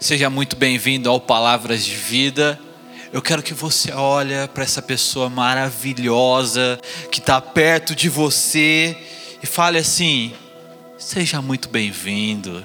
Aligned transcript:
Seja 0.00 0.30
muito 0.30 0.56
bem-vindo 0.56 1.10
ao 1.10 1.20
Palavras 1.20 1.84
de 1.84 1.94
Vida. 1.94 2.58
Eu 3.12 3.20
quero 3.20 3.42
que 3.42 3.52
você 3.52 3.92
olhe 3.92 4.32
para 4.54 4.64
essa 4.64 4.80
pessoa 4.80 5.28
maravilhosa 5.28 6.80
que 7.12 7.20
está 7.20 7.38
perto 7.38 7.94
de 7.94 8.08
você 8.08 8.96
e 9.42 9.46
fale 9.46 9.76
assim: 9.76 10.32
seja 10.96 11.42
muito 11.42 11.68
bem-vindo. 11.68 12.64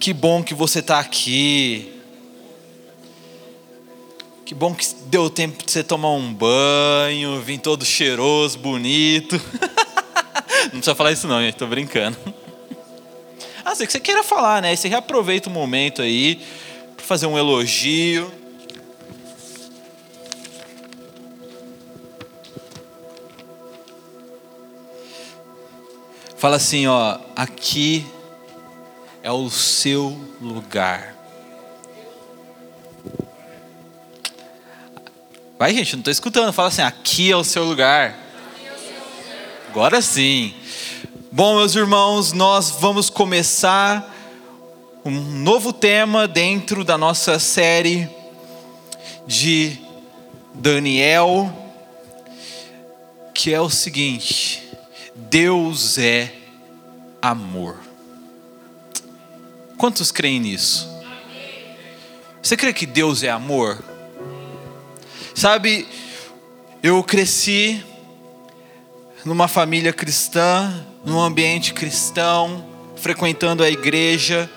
Que 0.00 0.14
bom 0.14 0.42
que 0.42 0.54
você 0.54 0.78
está 0.78 0.98
aqui. 0.98 1.92
Que 4.46 4.54
bom 4.54 4.74
que 4.74 4.86
deu 5.06 5.28
tempo 5.28 5.62
de 5.62 5.70
você 5.70 5.84
tomar 5.84 6.12
um 6.12 6.32
banho, 6.32 7.38
vir 7.42 7.58
todo 7.58 7.84
cheiroso, 7.84 8.58
bonito. 8.58 9.38
Não 10.72 10.80
precisa 10.80 10.94
falar 10.94 11.12
isso 11.12 11.28
não, 11.28 11.40
gente, 11.40 11.62
brincando. 11.66 12.16
Ah, 13.70 13.74
sei 13.74 13.86
que 13.86 13.92
você 13.92 14.00
queira 14.00 14.22
falar, 14.22 14.62
né? 14.62 14.74
Você 14.74 14.88
reaproveita 14.88 15.50
o 15.50 15.52
momento 15.52 16.00
aí 16.00 16.42
para 16.96 17.04
fazer 17.04 17.26
um 17.26 17.36
elogio. 17.36 18.32
Fala 26.38 26.56
assim, 26.56 26.86
ó, 26.86 27.18
aqui 27.36 28.06
é 29.22 29.30
o 29.30 29.50
seu 29.50 30.18
lugar. 30.40 31.14
Vai, 35.58 35.74
gente, 35.74 35.92
não 35.92 36.00
estou 36.00 36.10
escutando. 36.10 36.54
Fala 36.54 36.68
assim, 36.68 36.80
aqui 36.80 37.30
é 37.30 37.36
o 37.36 37.44
seu 37.44 37.64
lugar. 37.64 38.16
Agora 39.68 40.00
sim. 40.00 40.54
Bom, 41.30 41.56
meus 41.56 41.74
irmãos, 41.74 42.32
nós 42.32 42.70
vamos 42.70 43.10
começar 43.10 44.16
um 45.04 45.10
novo 45.10 45.74
tema 45.74 46.26
dentro 46.26 46.82
da 46.82 46.96
nossa 46.96 47.38
série 47.38 48.08
de 49.26 49.76
Daniel, 50.54 51.52
que 53.34 53.52
é 53.52 53.60
o 53.60 53.68
seguinte: 53.68 54.70
Deus 55.14 55.98
é 55.98 56.32
amor. 57.20 57.76
Quantos 59.76 60.10
creem 60.10 60.40
nisso? 60.40 60.88
Você 62.42 62.56
crê 62.56 62.72
que 62.72 62.86
Deus 62.86 63.22
é 63.22 63.28
amor? 63.28 63.84
Sabe, 65.34 65.86
eu 66.82 67.04
cresci 67.04 67.84
numa 69.24 69.48
família 69.48 69.92
cristã, 69.92 70.72
num 71.04 71.20
ambiente 71.20 71.72
cristão, 71.72 72.64
frequentando 72.96 73.62
a 73.62 73.70
igreja. 73.70 74.48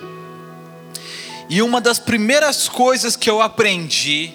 E 1.50 1.62
uma 1.62 1.82
das 1.82 2.00
primeiras 2.00 2.70
coisas 2.70 3.16
que 3.16 3.30
eu 3.30 3.42
aprendi 3.42 4.34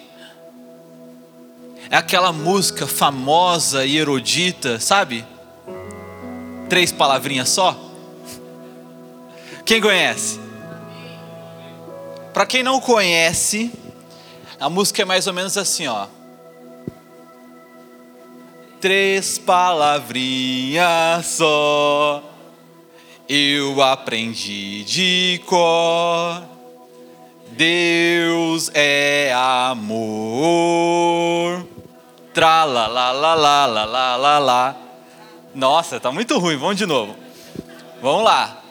é 1.90 1.96
aquela 1.96 2.32
música 2.32 2.86
famosa 2.86 3.84
e 3.84 3.96
erudita, 3.96 4.80
sabe? 4.80 5.24
Três 6.68 6.90
palavrinhas 6.90 7.48
só. 7.48 7.78
Quem 9.64 9.80
conhece? 9.80 10.40
Para 12.34 12.44
quem 12.44 12.62
não 12.62 12.80
conhece, 12.80 13.72
a 14.60 14.68
música 14.68 15.02
é 15.02 15.04
mais 15.04 15.26
ou 15.26 15.32
menos 15.32 15.56
assim, 15.56 15.86
ó 15.86 16.06
três 18.86 19.36
palavrinhas 19.36 21.26
só. 21.26 22.22
Eu 23.28 23.82
aprendi 23.82 24.84
de 24.84 25.42
cor. 25.44 26.40
Deus 27.48 28.70
é 28.72 29.32
amor. 29.34 30.46
Tra 32.32 32.62
la 32.62 32.86
la 32.86 33.10
la 33.10 33.34
la 33.34 33.66
la 33.66 33.84
la 33.86 34.16
la 34.16 34.38
la. 34.38 34.76
Nossa, 35.52 35.98
tá 35.98 36.12
muito 36.12 36.38
ruim. 36.38 36.56
Vamos 36.56 36.76
de 36.76 36.86
novo. 36.86 37.16
Vamos 38.00 38.22
lá. 38.22 38.62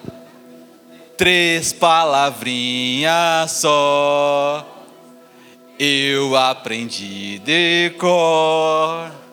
Três 1.17 1.73
palavrinhas 1.73 3.51
só. 3.51 4.65
Eu 5.77 6.37
aprendi 6.37 7.37
de 7.39 7.89
cor. 7.99 9.24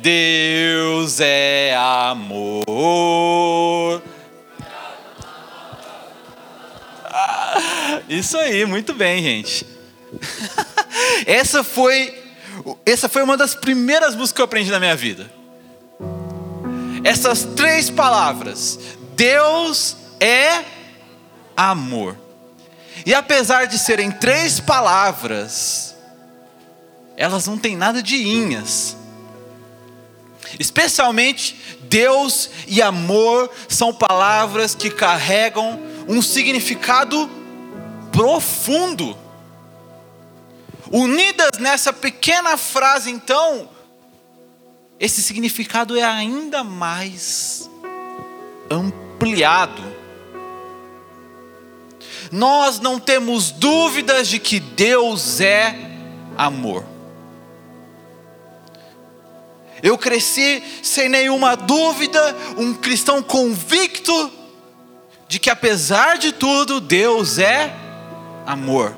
Deus 0.00 1.20
é 1.20 1.76
amor. 1.76 2.70
Ah, 7.04 8.00
isso 8.08 8.38
aí, 8.38 8.64
muito 8.64 8.94
bem, 8.94 9.22
gente. 9.22 9.66
essa 11.26 11.62
foi 11.62 12.18
essa 12.84 13.08
foi 13.08 13.22
uma 13.22 13.36
das 13.36 13.54
primeiras 13.54 14.14
músicas 14.14 14.32
que 14.32 14.40
eu 14.40 14.44
aprendi 14.44 14.70
na 14.70 14.80
minha 14.80 14.96
vida. 14.96 15.30
Essas 17.04 17.44
três 17.44 17.90
palavras: 17.90 18.78
Deus 19.14 19.96
é 20.18 20.64
amor. 21.56 22.16
E 23.04 23.14
apesar 23.14 23.66
de 23.66 23.78
serem 23.78 24.10
três 24.10 24.60
palavras, 24.60 25.94
elas 27.16 27.46
não 27.46 27.58
têm 27.58 27.76
nada 27.76 28.02
de 28.02 28.16
inhas. 28.16 28.96
Especialmente 30.58 31.56
Deus 31.82 32.50
e 32.66 32.82
amor 32.82 33.50
são 33.68 33.92
palavras 33.92 34.74
que 34.74 34.90
carregam 34.90 35.80
um 36.08 36.20
significado 36.20 37.30
profundo. 38.12 39.16
Unidas 40.90 41.58
nessa 41.58 41.92
pequena 41.92 42.56
frase, 42.56 43.10
então, 43.10 43.68
esse 44.98 45.22
significado 45.22 45.96
é 45.96 46.02
ainda 46.02 46.64
mais 46.64 47.70
ampliado. 48.70 49.82
Nós 52.30 52.78
não 52.78 52.98
temos 52.98 53.50
dúvidas 53.50 54.28
de 54.28 54.38
que 54.38 54.60
Deus 54.60 55.40
é 55.40 55.74
amor. 56.36 56.84
Eu 59.82 59.96
cresci 59.96 60.62
sem 60.82 61.08
nenhuma 61.08 61.56
dúvida, 61.56 62.36
um 62.56 62.74
cristão 62.74 63.22
convicto 63.22 64.32
de 65.28 65.38
que 65.38 65.48
apesar 65.48 66.18
de 66.18 66.32
tudo, 66.32 66.80
Deus 66.80 67.38
é 67.38 67.72
amor. 68.44 68.96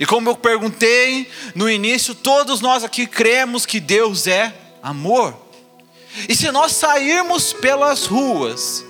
E 0.00 0.04
como 0.04 0.28
eu 0.28 0.36
perguntei 0.36 1.30
no 1.54 1.68
início, 1.68 2.14
todos 2.14 2.60
nós 2.60 2.84
aqui 2.84 3.06
cremos 3.06 3.64
que 3.64 3.80
Deus 3.80 4.26
é 4.26 4.54
amor. 4.82 5.36
E 6.28 6.34
se 6.34 6.50
nós 6.50 6.72
sairmos 6.72 7.52
pelas 7.52 8.06
ruas, 8.06 8.84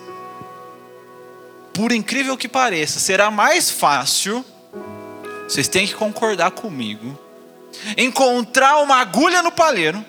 por 1.74 1.92
incrível 1.92 2.36
que 2.36 2.48
pareça, 2.48 2.98
será 2.98 3.30
mais 3.30 3.70
fácil, 3.70 4.44
vocês 5.48 5.68
têm 5.68 5.86
que 5.86 5.94
concordar 5.94 6.50
comigo, 6.50 7.18
encontrar 7.96 8.78
uma 8.78 8.96
agulha 8.96 9.42
no 9.42 9.52
palheiro 9.52 10.04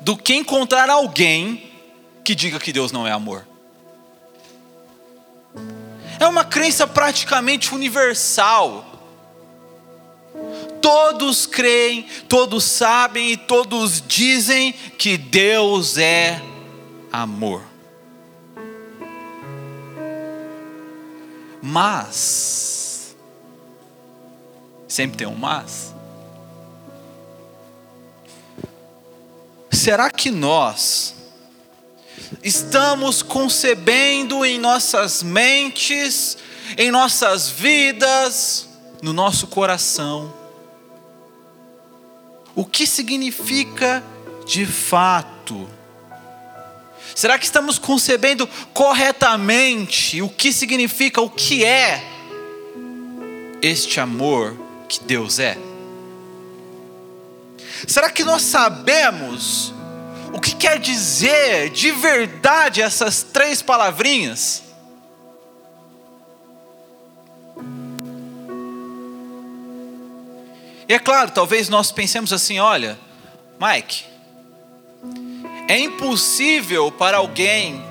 do 0.00 0.16
que 0.16 0.34
encontrar 0.34 0.88
alguém 0.88 1.70
que 2.24 2.34
diga 2.34 2.58
que 2.58 2.72
Deus 2.72 2.92
não 2.92 3.06
é 3.06 3.12
amor. 3.12 3.46
É 6.18 6.26
uma 6.26 6.44
crença 6.44 6.86
praticamente 6.86 7.74
universal. 7.74 8.86
Todos 10.80 11.46
creem, 11.46 12.06
todos 12.28 12.64
sabem 12.64 13.32
e 13.32 13.36
todos 13.36 14.02
dizem 14.06 14.72
que 14.72 15.16
Deus 15.16 15.98
é 15.98 16.40
amor. 17.12 17.62
Mas, 21.60 23.16
sempre 24.88 25.16
tem 25.16 25.26
um 25.26 25.34
mas. 25.34 25.94
Será 29.82 30.08
que 30.12 30.30
nós 30.30 31.12
estamos 32.40 33.20
concebendo 33.20 34.44
em 34.44 34.56
nossas 34.56 35.24
mentes, 35.24 36.38
em 36.78 36.88
nossas 36.88 37.48
vidas, 37.48 38.68
no 39.02 39.12
nosso 39.12 39.48
coração, 39.48 40.32
o 42.54 42.64
que 42.64 42.86
significa 42.86 44.04
de 44.46 44.64
fato? 44.64 45.68
Será 47.12 47.36
que 47.36 47.44
estamos 47.44 47.76
concebendo 47.76 48.48
corretamente 48.72 50.22
o 50.22 50.28
que 50.28 50.52
significa, 50.52 51.20
o 51.20 51.28
que 51.28 51.64
é 51.64 52.04
este 53.60 53.98
amor 53.98 54.56
que 54.88 55.02
Deus 55.02 55.40
é? 55.40 55.71
Será 57.86 58.10
que 58.10 58.24
nós 58.24 58.42
sabemos 58.42 59.72
o 60.32 60.40
que 60.40 60.54
quer 60.54 60.78
dizer 60.78 61.70
de 61.70 61.90
verdade 61.90 62.80
essas 62.80 63.22
três 63.22 63.60
palavrinhas? 63.60 64.62
E 70.88 70.94
é 70.94 70.98
claro, 70.98 71.30
talvez 71.30 71.68
nós 71.68 71.90
pensemos 71.90 72.32
assim: 72.32 72.58
olha, 72.58 72.98
Mike, 73.60 74.04
é 75.68 75.78
impossível 75.78 76.90
para 76.92 77.16
alguém 77.16 77.82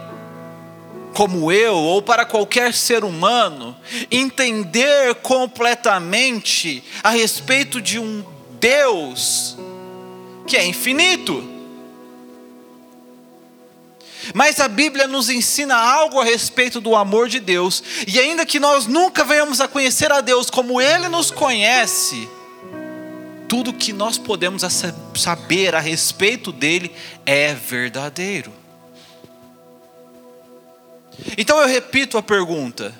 como 1.13 1.51
eu 1.51 1.75
ou 1.75 2.01
para 2.01 2.25
qualquer 2.25 2.73
ser 2.73 3.03
humano 3.03 3.75
entender 4.09 5.15
completamente 5.15 6.83
a 7.03 7.09
respeito 7.09 7.81
de 7.81 7.99
um 7.99 8.23
Deus 8.59 9.57
que 10.51 10.57
é 10.57 10.65
infinito. 10.65 11.49
Mas 14.35 14.59
a 14.59 14.67
Bíblia 14.67 15.07
nos 15.07 15.29
ensina 15.29 15.77
algo 15.77 16.19
a 16.19 16.25
respeito 16.25 16.81
do 16.81 16.93
amor 16.93 17.29
de 17.29 17.39
Deus, 17.39 17.81
e 18.05 18.19
ainda 18.19 18.45
que 18.45 18.59
nós 18.59 18.85
nunca 18.85 19.23
venhamos 19.23 19.61
a 19.61 19.67
conhecer 19.69 20.11
a 20.11 20.19
Deus 20.19 20.49
como 20.49 20.81
Ele 20.81 21.07
nos 21.07 21.31
conhece, 21.31 22.27
tudo 23.47 23.71
que 23.71 23.93
nós 23.93 24.17
podemos 24.17 24.63
saber 25.15 25.73
a 25.73 25.79
respeito 25.79 26.51
dele 26.51 26.91
é 27.25 27.53
verdadeiro. 27.53 28.51
Então 31.37 31.59
eu 31.59 31.67
repito 31.67 32.17
a 32.17 32.21
pergunta: 32.21 32.93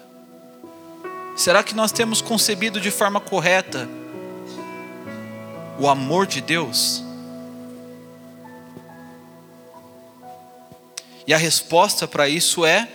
será 1.36 1.62
que 1.64 1.76
nós 1.76 1.92
temos 1.92 2.22
concebido 2.22 2.80
de 2.80 2.92
forma 2.92 3.20
correta 3.20 3.90
o 5.78 5.90
amor 5.90 6.26
de 6.26 6.40
Deus? 6.40 7.11
E 11.28 11.34
a 11.34 11.38
resposta 11.38 12.08
para 12.08 12.28
isso 12.28 12.66
é 12.66 12.88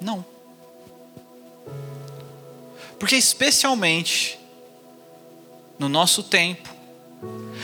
não. 0.00 0.24
Porque, 2.98 3.16
especialmente 3.16 4.38
no 5.78 5.88
nosso 5.88 6.22
tempo, 6.22 6.68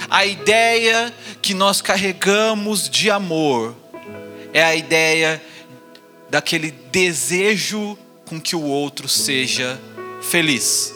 a 0.09 0.25
ideia 0.25 1.13
que 1.43 1.55
nós 1.55 1.83
carregamos 1.83 2.89
de 2.89 3.11
amor 3.11 3.75
é 4.53 4.63
a 4.63 4.75
ideia 4.75 5.43
daquele 6.31 6.71
desejo 6.71 7.99
com 8.25 8.41
que 8.41 8.55
o 8.55 8.63
outro 8.63 9.09
seja 9.09 9.81
feliz. 10.23 10.94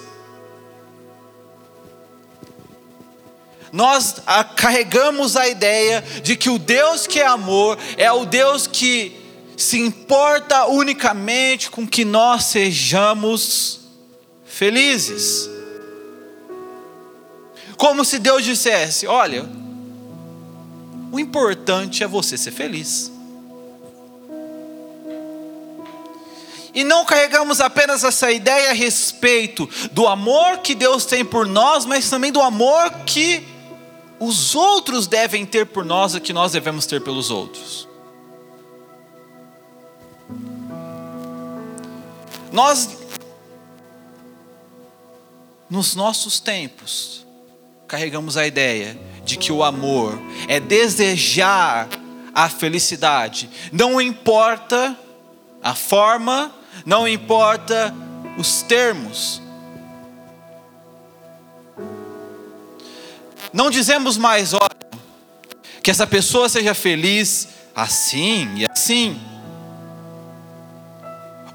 Nós 3.73 4.17
carregamos 4.57 5.37
a 5.37 5.49
ideia 5.49 6.03
de 6.23 6.37
que 6.37 6.51
o 6.51 6.59
Deus 6.59 7.07
que 7.07 7.21
é 7.21 7.27
amor 7.27 7.79
é 7.97 8.11
o 8.11 8.25
Deus 8.25 8.67
que 8.67 9.13
se 9.57 9.79
importa 9.79 10.67
unicamente 10.67 11.71
com 11.71 11.87
que 11.87 12.05
nós 12.05 12.45
sejamos 12.45 13.81
felizes. 14.45 15.51
Como 17.77 18.05
se 18.05 18.19
Deus 18.19 18.45
dissesse: 18.45 19.07
Olha, 19.07 19.45
o 21.11 21.19
importante 21.19 22.05
é 22.05 22.07
você 22.07 22.39
ser 22.39 22.53
feliz. 22.53 23.11
E 26.75 26.85
não 26.85 27.05
carregamos 27.05 27.61
apenas 27.61 28.05
essa 28.05 28.31
ideia 28.31 28.71
a 28.71 28.75
respeito 28.75 29.69
do 29.91 30.07
amor 30.07 30.59
que 30.59 30.77
Deus 30.77 31.05
tem 31.05 31.25
por 31.25 31.47
nós, 31.47 31.85
mas 31.85 32.09
também 32.09 32.31
do 32.31 32.41
amor 32.41 32.91
que 33.05 33.45
os 34.21 34.55
outros 34.55 35.07
devem 35.07 35.47
ter 35.47 35.67
por 35.67 35.85
nós 35.85 36.15
e 36.15 36.21
que 36.21 36.33
nós 36.33 36.53
devemos 36.53 36.87
ter 36.87 37.01
pelos 37.01 37.31
outros. 37.31 37.89
Nós, 42.51 42.99
nos 45.71 45.95
nossos 45.95 46.41
tempos, 46.41 47.27
carregamos 47.87 48.37
a 48.37 48.47
ideia 48.47 48.99
de 49.25 49.37
que 49.37 49.53
o 49.53 49.63
amor 49.63 50.19
é 50.49 50.59
desejar 50.59 51.89
a 52.35 52.49
felicidade, 52.49 53.49
não 53.73 54.01
importa 54.01 54.97
a 55.63 55.75
forma, 55.75 56.53
não 56.87 57.07
importa 57.07 57.95
os 58.37 58.63
termos, 58.63 59.43
Não 63.53 63.71
dizemos 63.71 64.17
mais, 64.17 64.53
olha, 64.53 64.69
que 65.83 65.91
essa 65.91 66.07
pessoa 66.07 66.49
seja 66.49 66.75
feliz 66.75 67.49
assim 67.75 68.49
e 68.57 68.67
assim. 68.71 69.19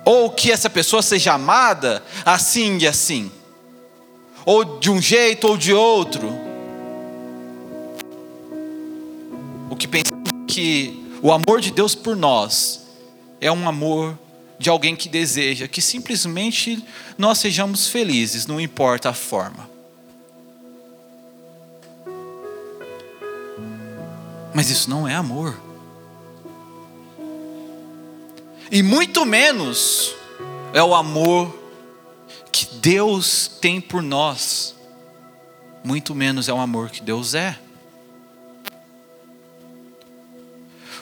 Ou 0.06 0.30
que 0.30 0.52
essa 0.52 0.70
pessoa 0.70 1.02
seja 1.02 1.34
amada 1.34 2.04
assim 2.26 2.78
e 2.80 2.88
assim. 2.88 3.32
Ou 4.46 4.80
de 4.80 4.90
um 4.90 5.02
jeito 5.02 5.48
ou 5.48 5.56
de 5.56 5.74
outro. 5.74 6.34
O 9.70 9.76
que 9.76 9.88
pensamos 9.88 10.30
que 10.48 11.18
o 11.22 11.32
amor 11.32 11.62
de 11.62 11.72
Deus 11.72 11.96
por 11.96 12.16
nós 12.16 12.86
é 13.40 13.52
um 13.52 13.68
amor 13.68 14.18
de 14.60 14.70
alguém 14.70 14.96
que 14.96 15.10
deseja 15.10 15.68
que 15.68 15.82
simplesmente 15.82 16.84
nós 17.18 17.38
sejamos 17.38 17.88
felizes, 17.88 18.48
não 18.48 18.60
importa 18.60 19.10
a 19.10 19.14
forma. 19.14 19.73
Mas 24.54 24.70
isso 24.70 24.90
não 24.90 25.08
é 25.08 25.16
amor. 25.16 25.60
E 28.72 28.84
muito 28.84 29.26
menos 29.26 30.16
é 30.74 30.82
o 30.82 30.94
amor 30.94 31.54
que 32.52 32.66
Deus 32.76 33.48
tem 33.60 33.82
por 33.82 34.02
nós. 34.02 34.76
Muito 35.84 36.14
menos 36.16 36.48
é 36.48 36.54
o 36.54 36.60
amor 36.60 36.90
que 36.90 37.02
Deus 37.02 37.34
é. 37.34 37.58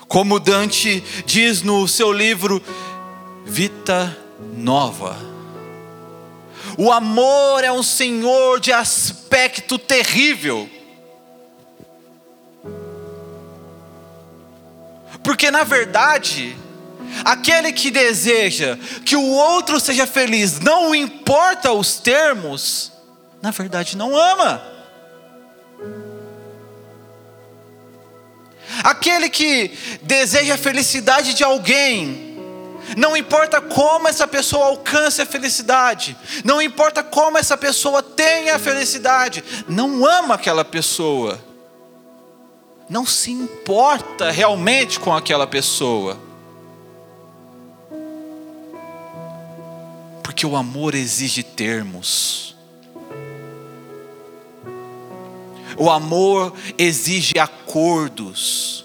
Como 0.08 0.40
Dante 0.40 1.04
diz 1.26 1.62
no 1.62 1.88
seu 1.88 2.12
livro 2.12 2.62
Vita 3.46 4.18
Nova. 4.58 5.18
O 6.78 6.92
amor 6.92 7.64
é 7.64 7.72
um 7.72 7.84
senhor 7.84 8.60
de 8.60 8.72
aspecto 8.72 9.78
terrível 9.78 10.70
Porque 15.24 15.52
na 15.52 15.64
verdade, 15.64 16.56
aquele 17.24 17.72
que 17.72 17.92
deseja 17.92 18.78
que 19.06 19.16
o 19.16 19.26
outro 19.26 19.80
seja 19.80 20.08
feliz, 20.08 20.60
não 20.60 20.96
importa 20.96 21.72
os 21.72 21.98
termos, 21.98 22.92
na 23.42 23.52
verdade 23.52 23.96
não 23.96 24.16
ama. 24.16 24.62
Aquele 28.84 29.30
que 29.30 29.78
deseja 30.02 30.56
a 30.56 30.58
felicidade 30.58 31.34
de 31.34 31.44
alguém, 31.44 32.38
não 32.98 33.16
importa 33.16 33.62
como 33.62 34.08
essa 34.08 34.28
pessoa 34.28 34.68
alcance 34.68 35.22
a 35.22 35.26
felicidade, 35.26 36.18
não 36.44 36.62
importa 36.62 37.04
como 37.04 37.38
essa 37.38 37.58
pessoa 37.58 38.02
tenha 38.02 38.56
a 38.56 38.60
felicidade, 38.60 39.44
não 39.68 40.06
ama 40.06 40.36
aquela 40.36 40.66
pessoa 40.66 41.40
não 42.92 43.06
se 43.06 43.32
importa 43.32 44.32
realmente 44.32 45.00
com 45.00 45.16
aquela 45.16 45.48
pessoa. 45.48 46.20
Porque 50.22 50.46
o 50.46 50.58
amor 50.58 50.94
exige 50.94 51.42
termos. 51.42 52.54
O 55.78 55.90
amor 55.90 56.54
exige 56.78 57.40
acordos, 57.40 58.84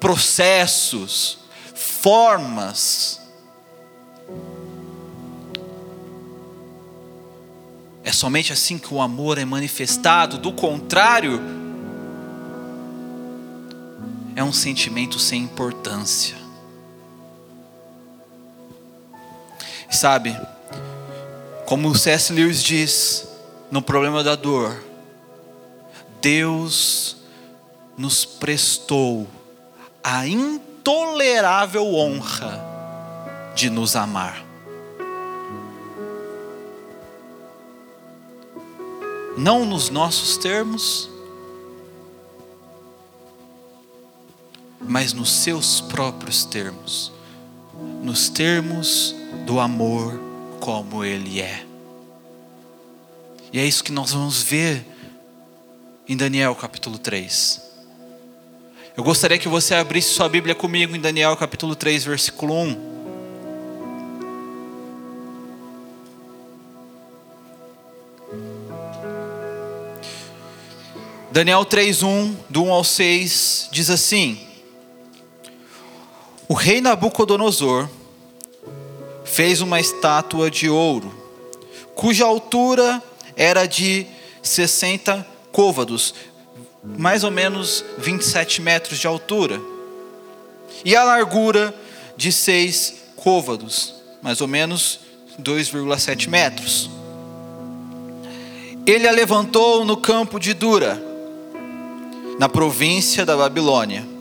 processos, 0.00 1.40
formas. 1.74 3.20
É 8.02 8.10
somente 8.10 8.50
assim 8.50 8.78
que 8.78 8.94
o 8.94 9.02
amor 9.02 9.36
é 9.36 9.44
manifestado, 9.44 10.38
do 10.38 10.54
contrário, 10.54 11.65
é 14.36 14.44
um 14.44 14.52
sentimento 14.52 15.18
sem 15.18 15.42
importância. 15.42 16.36
Sabe, 19.90 20.38
como 21.64 21.88
o 21.88 21.94
C.S. 21.94 22.34
Lewis 22.34 22.62
diz 22.62 23.26
no 23.70 23.80
problema 23.80 24.22
da 24.22 24.36
dor, 24.36 24.84
Deus 26.20 27.16
nos 27.96 28.26
prestou 28.26 29.26
a 30.04 30.26
intolerável 30.26 31.94
honra 31.94 32.62
de 33.54 33.70
nos 33.70 33.96
amar. 33.96 34.44
Não 39.38 39.64
nos 39.64 39.88
nossos 39.88 40.36
termos, 40.36 41.15
mas 44.88 45.12
nos 45.12 45.30
seus 45.30 45.80
próprios 45.80 46.44
termos, 46.44 47.12
nos 48.02 48.28
termos 48.28 49.14
do 49.44 49.58
amor 49.58 50.20
como 50.60 51.04
ele 51.04 51.40
é. 51.40 51.64
E 53.52 53.58
é 53.58 53.64
isso 53.64 53.82
que 53.82 53.92
nós 53.92 54.12
vamos 54.12 54.42
ver 54.42 54.84
em 56.08 56.16
Daniel 56.16 56.54
capítulo 56.54 56.98
3. 56.98 57.62
Eu 58.96 59.04
gostaria 59.04 59.38
que 59.38 59.48
você 59.48 59.74
abrisse 59.74 60.10
sua 60.10 60.28
Bíblia 60.28 60.54
comigo 60.54 60.96
em 60.96 61.00
Daniel 61.00 61.36
capítulo 61.36 61.74
3, 61.74 62.04
versículo 62.04 62.54
1. 62.54 62.96
Daniel 71.30 71.66
3:1, 71.66 72.34
do 72.48 72.64
1 72.64 72.72
ao 72.72 72.82
6, 72.82 73.68
diz 73.70 73.90
assim: 73.90 74.45
O 76.48 76.54
rei 76.54 76.80
Nabucodonosor 76.80 77.88
fez 79.24 79.60
uma 79.60 79.80
estátua 79.80 80.48
de 80.48 80.68
ouro, 80.68 81.12
cuja 81.96 82.24
altura 82.24 83.02
era 83.36 83.66
de 83.66 84.06
60 84.42 85.26
côvados, 85.50 86.14
mais 86.84 87.24
ou 87.24 87.32
menos 87.32 87.84
27 87.98 88.62
metros 88.62 89.00
de 89.00 89.08
altura, 89.08 89.60
e 90.84 90.94
a 90.94 91.02
largura 91.02 91.74
de 92.16 92.30
6 92.30 92.94
côvados, 93.16 93.92
mais 94.22 94.40
ou 94.40 94.46
menos 94.46 95.00
2,7 95.40 96.28
metros. 96.28 96.88
Ele 98.86 99.08
a 99.08 99.10
levantou 99.10 99.84
no 99.84 99.96
campo 99.96 100.38
de 100.38 100.54
Dura, 100.54 101.02
na 102.38 102.48
província 102.48 103.26
da 103.26 103.36
Babilônia. 103.36 104.15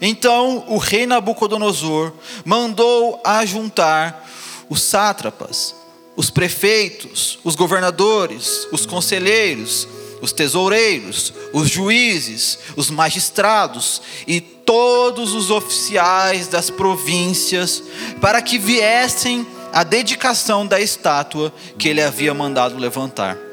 Então 0.00 0.64
o 0.68 0.78
rei 0.78 1.06
Nabucodonosor 1.06 2.12
mandou 2.44 3.20
ajuntar 3.24 4.28
os 4.68 4.82
sátrapas, 4.82 5.74
os 6.16 6.30
prefeitos, 6.30 7.38
os 7.44 7.54
governadores, 7.54 8.66
os 8.72 8.86
conselheiros, 8.86 9.86
os 10.22 10.32
tesoureiros, 10.32 11.32
os 11.52 11.68
juízes, 11.68 12.58
os 12.76 12.90
magistrados 12.90 14.00
e 14.26 14.40
todos 14.40 15.34
os 15.34 15.50
oficiais 15.50 16.46
das 16.46 16.70
províncias, 16.70 17.82
para 18.20 18.40
que 18.40 18.58
viessem 18.58 19.46
à 19.72 19.82
dedicação 19.82 20.66
da 20.66 20.80
estátua 20.80 21.52
que 21.78 21.88
ele 21.88 22.02
havia 22.02 22.34
mandado 22.34 22.78
levantar. 22.78 23.49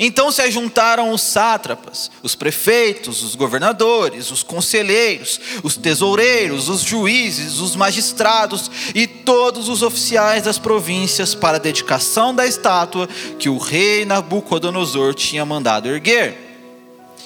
Então 0.00 0.32
se 0.32 0.42
ajuntaram 0.42 1.12
os 1.12 1.22
sátrapas, 1.22 2.10
os 2.22 2.34
prefeitos, 2.34 3.22
os 3.22 3.34
governadores, 3.34 4.30
os 4.30 4.42
conselheiros, 4.42 5.40
os 5.62 5.76
tesoureiros, 5.76 6.68
os 6.68 6.80
juízes, 6.80 7.58
os 7.58 7.76
magistrados 7.76 8.70
e 8.94 9.06
todos 9.06 9.68
os 9.68 9.82
oficiais 9.82 10.42
das 10.42 10.58
províncias 10.58 11.34
para 11.34 11.56
a 11.56 11.60
dedicação 11.60 12.34
da 12.34 12.46
estátua 12.46 13.08
que 13.38 13.48
o 13.48 13.58
rei 13.58 14.04
Nabucodonosor 14.04 15.14
tinha 15.14 15.44
mandado 15.44 15.88
erguer. 15.88 16.36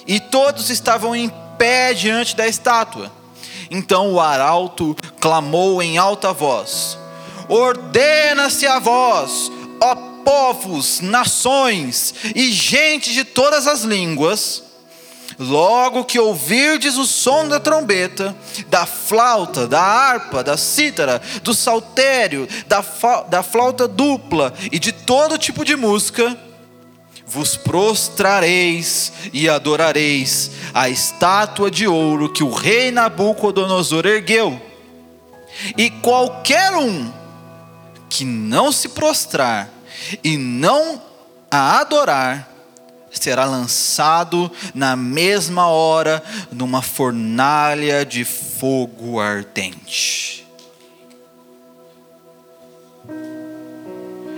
E 0.07 0.21
todos 0.21 0.71
estavam 0.71 1.17
em 1.17 1.33
pé 1.57 1.95
diante 1.95 2.37
da 2.37 2.47
estátua. 2.47 3.11
Então 3.71 4.13
o 4.13 4.21
arauto 4.21 4.97
clamou 5.21 5.83
em 5.83 5.97
alta 5.97 6.33
voz: 6.33 6.99
Ordena-se 7.49 8.67
a 8.67 8.79
vós, 8.79 9.51
ó 9.81 10.10
povos, 10.25 11.01
nações 11.01 12.15
e 12.35 12.51
gente 12.53 13.13
de 13.13 13.25
todas 13.25 13.67
as 13.67 13.83
línguas, 13.83 14.63
logo 15.39 16.05
que 16.05 16.19
ouvirdes 16.19 16.97
o 16.97 17.07
som 17.07 17.49
da 17.49 17.59
trombeta, 17.59 18.37
da 18.69 18.85
flauta, 18.85 19.67
da 19.67 19.81
harpa, 19.81 20.45
da 20.45 20.57
cítara, 20.57 21.21
do 21.43 21.55
saltério, 21.55 22.47
da, 22.67 22.85
da 23.29 23.43
flauta 23.43 23.89
dupla 23.89 24.53
e 24.71 24.79
de 24.79 24.93
todo 24.93 25.39
tipo 25.39 25.65
de 25.65 25.77
música, 25.77 26.37
vos 27.27 27.57
prostrareis 27.57 29.13
e 29.33 29.49
adorareis 29.49 30.51
a 30.75 30.91
estátua 30.91 31.71
de 31.71 31.87
ouro 31.87 32.33
que 32.33 32.43
o 32.43 32.53
rei 32.53 32.91
Nabucodonosor 32.91 34.05
ergueu. 34.05 34.61
E 35.77 35.91
qualquer 35.91 36.73
um 36.73 37.11
que 38.09 38.25
não 38.25 38.73
se 38.73 38.89
prostrar 38.89 39.71
e 40.23 40.37
não 40.37 41.03
a 41.51 41.81
adorar, 41.81 42.49
será 43.11 43.45
lançado 43.45 44.51
na 44.75 44.95
mesma 44.95 45.67
hora 45.67 46.23
numa 46.53 46.81
fornalha 46.81 48.05
de 48.05 48.25
fogo 48.25 49.19
ardente. 49.21 50.47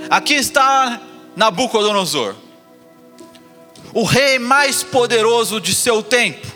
Aqui 0.08 0.34
está 0.34 1.00
Nabucodonosor, 1.36 2.34
o 3.94 4.04
rei 4.04 4.38
mais 4.38 4.82
poderoso 4.82 5.60
de 5.60 5.74
seu 5.74 6.02
tempo. 6.02 6.46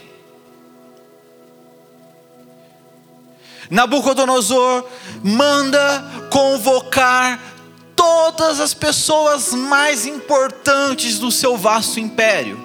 Nabucodonosor 3.71 4.85
manda 5.23 6.05
convocar 6.31 7.41
todas 8.07 8.61
as 8.61 8.73
pessoas 8.73 9.53
mais 9.53 10.07
importantes 10.07 11.19
do 11.19 11.33
seu 11.33 11.57
vasto 11.57 11.99
império. 11.99 12.57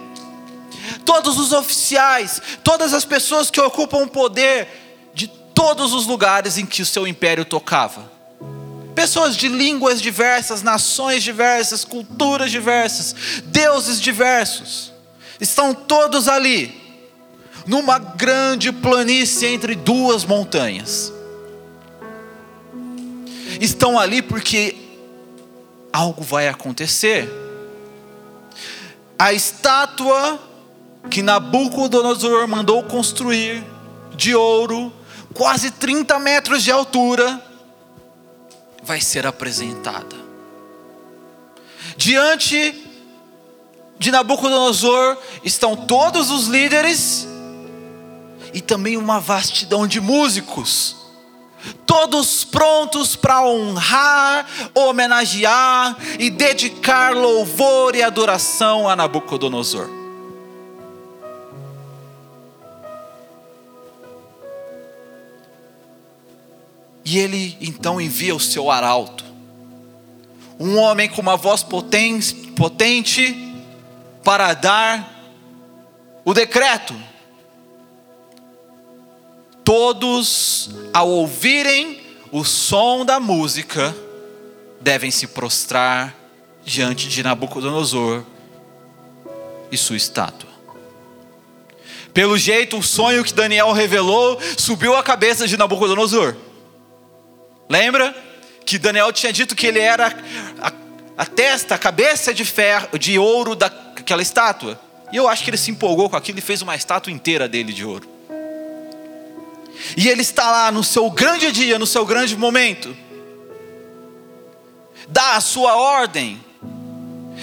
Todos 1.04 1.40
os 1.40 1.52
oficiais, 1.52 2.40
todas 2.64 2.94
as 2.94 3.04
pessoas 3.06 3.50
que 3.50 3.60
ocupam 3.60 4.08
poder 4.08 4.68
de 5.16 5.28
todos 5.28 5.94
os 5.94 6.06
lugares 6.06 6.60
em 6.60 6.66
que 6.66 6.84
o 6.84 6.86
seu 6.86 7.08
império 7.08 7.44
tocava. 7.44 8.12
Pessoas 8.94 9.36
de 9.36 9.48
línguas 9.48 10.00
diversas, 10.00 10.62
nações 10.62 11.24
diversas, 11.24 11.84
culturas 11.84 12.52
diversas, 12.52 13.16
deuses 13.46 14.00
diversos. 14.00 14.94
Estão 15.40 15.74
todos 15.74 16.28
ali, 16.28 16.80
numa 17.66 17.98
grande 17.98 18.72
planície 18.72 19.48
entre 19.48 19.74
duas 19.74 20.24
montanhas. 20.24 21.12
Estão 23.60 23.98
ali 23.98 24.22
porque 24.22 24.91
algo 25.92 26.24
vai 26.24 26.48
acontecer. 26.48 27.30
A 29.18 29.34
estátua 29.34 30.40
que 31.10 31.22
Nabucodonosor 31.22 32.48
mandou 32.48 32.84
construir 32.84 33.64
de 34.16 34.36
ouro, 34.36 34.94
quase 35.34 35.72
30 35.72 36.20
metros 36.20 36.64
de 36.64 36.72
altura, 36.72 37.42
vai 38.84 39.02
ser 39.02 39.26
apresentada. 39.26 40.16
Diante 41.98 42.88
de 44.00 44.12
Nabucodonosor 44.12 45.18
estão 45.44 45.76
todos 45.76 46.32
os 46.32 46.48
líderes 46.48 47.28
e 48.54 48.62
também 48.62 48.98
uma 48.98 49.20
vastidão 49.20 49.86
de 49.86 50.02
músicos 50.02 51.01
todos 51.86 52.44
prontos 52.44 53.16
para 53.16 53.44
honrar, 53.44 54.46
homenagear 54.74 55.98
e 56.20 56.30
dedicar 56.30 57.16
louvor 57.16 57.96
e 57.96 58.02
adoração 58.02 58.88
a 58.88 58.96
Nabucodonosor. 58.96 59.90
E 67.04 67.18
ele 67.18 67.58
então 67.60 68.00
envia 68.00 68.36
o 68.36 68.40
seu 68.40 68.72
arauto, 68.72 69.26
um 70.60 70.78
homem 70.78 71.10
com 71.10 71.22
uma 71.22 71.36
voz 71.36 71.64
potente, 71.64 73.48
para 74.24 74.54
dar 74.54 75.12
o 76.24 76.34
decreto 76.34 76.96
Todos, 79.72 80.70
ao 80.94 81.08
ouvirem 81.08 82.02
o 82.30 82.44
som 82.44 83.06
da 83.06 83.22
música, 83.22 83.96
devem 84.82 85.10
se 85.10 85.28
prostrar 85.28 86.14
diante 86.62 87.08
de 87.08 87.24
Nabucodonosor 87.24 88.22
e 89.72 89.78
sua 89.78 89.96
estátua. 89.96 90.50
Pelo 92.14 92.38
jeito, 92.38 92.78
o 92.80 92.84
sonho 92.84 93.24
que 93.24 93.34
Daniel 93.34 93.72
revelou 93.72 94.38
subiu 94.58 94.94
a 94.94 95.02
cabeça 95.02 95.48
de 95.48 95.56
Nabucodonosor. 95.56 96.36
Lembra 97.70 98.14
que 98.66 98.78
Daniel 98.78 99.14
tinha 99.14 99.32
dito 99.32 99.56
que 99.56 99.68
ele 99.68 99.80
era 99.80 100.14
a, 100.62 100.74
a 101.18 101.26
testa, 101.26 101.76
a 101.76 101.78
cabeça 101.78 102.34
de 102.34 102.44
ferro, 102.44 103.00
de 103.00 103.18
ouro 103.18 103.56
daquela 103.56 104.22
estátua? 104.22 104.78
E 105.14 105.16
eu 105.16 105.30
acho 105.30 105.46
que 105.46 105.50
ele 105.50 105.56
se 105.56 105.72
empolgou 105.72 106.10
com 106.10 106.18
aquilo 106.18 106.40
e 106.40 106.42
fez 106.42 106.62
uma 106.62 106.76
estátua 106.76 107.10
inteira 107.10 107.48
dele 107.48 107.72
de 107.72 107.86
ouro. 107.86 108.11
E 109.98 110.08
ele 110.08 110.22
está 110.22 110.50
lá 110.50 110.72
no 110.72 110.84
seu 110.84 111.10
grande 111.10 111.52
dia, 111.52 111.78
no 111.80 111.86
seu 111.86 112.06
grande 112.06 112.36
momento. 112.38 112.96
Dá 115.08 115.36
a 115.36 115.42
sua 115.42 115.76
ordem. 115.76 116.44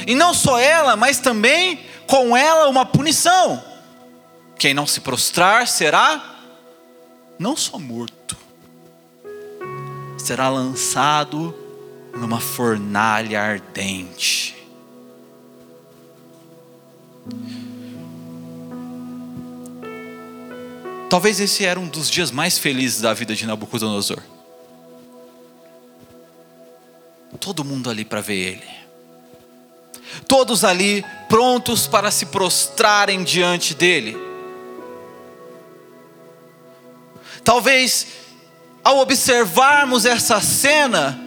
E 0.06 0.14
não 0.14 0.32
só 0.32 0.58
ela, 0.58 0.96
mas 0.96 1.18
também 1.18 1.80
com 2.06 2.36
ela 2.36 2.68
uma 2.68 2.86
punição. 2.86 3.62
Quem 4.58 4.74
não 4.74 4.86
se 4.86 5.00
prostrar 5.00 5.68
será 5.68 6.36
não 7.38 7.56
só 7.56 7.78
morto, 7.78 8.36
será 10.18 10.48
lançado 10.48 11.54
numa 12.12 12.40
fornalha 12.40 13.40
ardente. 13.40 14.56
Talvez 21.08 21.40
esse 21.40 21.64
era 21.64 21.80
um 21.80 21.88
dos 21.88 22.10
dias 22.10 22.30
mais 22.30 22.58
felizes 22.58 23.00
da 23.00 23.14
vida 23.14 23.34
de 23.34 23.46
Nabucodonosor. 23.46 24.22
Todo 27.40 27.64
mundo 27.64 27.88
ali 27.88 28.04
para 28.04 28.20
ver 28.20 28.34
ele. 28.34 28.78
Todos 30.26 30.64
ali 30.64 31.04
prontos 31.28 31.86
para 31.86 32.10
se 32.10 32.26
prostrarem 32.26 33.22
diante 33.22 33.74
dele. 33.74 34.16
Talvez 37.42 38.06
ao 38.84 38.98
observarmos 38.98 40.04
essa 40.04 40.40
cena, 40.40 41.18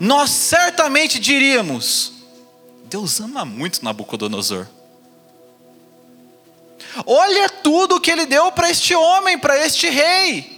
nós 0.00 0.30
certamente 0.30 1.20
diríamos: 1.20 2.12
Deus 2.86 3.20
ama 3.20 3.44
muito 3.44 3.84
Nabucodonosor. 3.84 4.66
Olha 7.06 7.48
tudo 7.48 8.00
que 8.00 8.10
ele 8.10 8.26
deu 8.26 8.52
para 8.52 8.70
este 8.70 8.94
homem, 8.94 9.38
para 9.38 9.58
este 9.64 9.88
rei. 9.88 10.54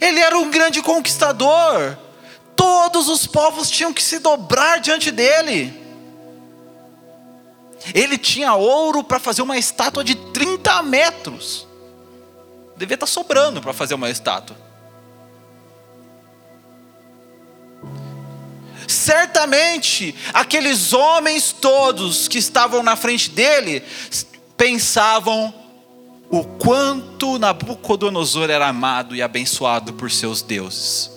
Ele 0.00 0.18
era 0.18 0.36
um 0.38 0.50
grande 0.50 0.82
conquistador. 0.82 1.96
Todos 2.56 3.08
os 3.08 3.26
povos 3.26 3.70
tinham 3.70 3.92
que 3.92 4.02
se 4.02 4.18
dobrar 4.18 4.80
diante 4.80 5.10
dele. 5.10 5.72
Ele 7.94 8.18
tinha 8.18 8.54
ouro 8.54 9.04
para 9.04 9.20
fazer 9.20 9.42
uma 9.42 9.58
estátua 9.58 10.02
de 10.02 10.14
30 10.14 10.82
metros. 10.82 11.66
Devia 12.76 12.94
estar 12.94 13.06
tá 13.06 13.12
sobrando 13.12 13.60
para 13.60 13.72
fazer 13.72 13.94
uma 13.94 14.10
estátua. 14.10 14.56
Certamente, 18.88 20.14
aqueles 20.32 20.92
homens 20.92 21.52
todos 21.52 22.28
que 22.28 22.38
estavam 22.38 22.82
na 22.82 22.94
frente 22.94 23.30
dele 23.30 23.82
pensavam 24.56 25.52
o 26.30 26.44
quanto 26.44 27.38
Nabucodonosor 27.38 28.50
era 28.50 28.66
amado 28.66 29.14
e 29.14 29.22
abençoado 29.22 29.92
por 29.92 30.10
seus 30.10 30.42
deuses. 30.42 31.10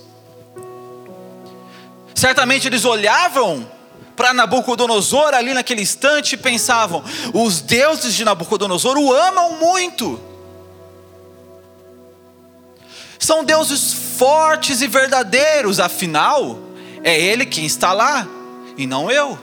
Certamente 2.14 2.68
eles 2.68 2.86
olhavam 2.86 3.70
para 4.16 4.34
Nabucodonosor 4.34 5.34
ali 5.34 5.54
naquele 5.54 5.82
instante 5.82 6.34
e 6.34 6.38
pensavam: 6.38 7.04
os 7.34 7.62
deuses 7.62 8.14
de 8.14 8.26
Nabucodonosor 8.26 8.98
o 8.98 9.14
amam 9.14 9.54
muito. 9.54 10.20
São 13.18 13.44
deuses 13.44 13.94
fortes 14.18 14.82
e 14.82 14.88
verdadeiros, 14.88 15.80
afinal, 15.80 16.60
é 17.04 17.20
ele 17.20 17.46
quem 17.46 17.66
está 17.66 17.94
lá 17.94 18.28
e 18.78 18.86
não 18.86 19.10
eu. 19.10 19.38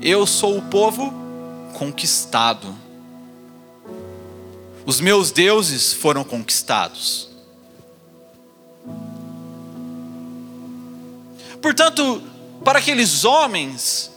Eu 0.00 0.26
sou 0.26 0.58
o 0.58 0.62
povo 0.62 1.27
conquistado. 1.78 2.74
Os 4.84 5.00
meus 5.00 5.30
deuses 5.30 5.92
foram 5.92 6.24
conquistados. 6.24 7.28
Portanto, 11.62 12.20
para 12.64 12.80
aqueles 12.80 13.24
homens, 13.24 14.10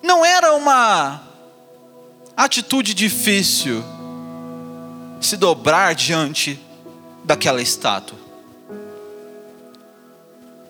não 0.00 0.24
era 0.24 0.54
uma 0.54 1.22
atitude 2.36 2.94
difícil 2.94 3.82
se 5.20 5.36
dobrar 5.36 5.96
diante 5.96 6.60
daquela 7.24 7.60
estátua. 7.60 8.18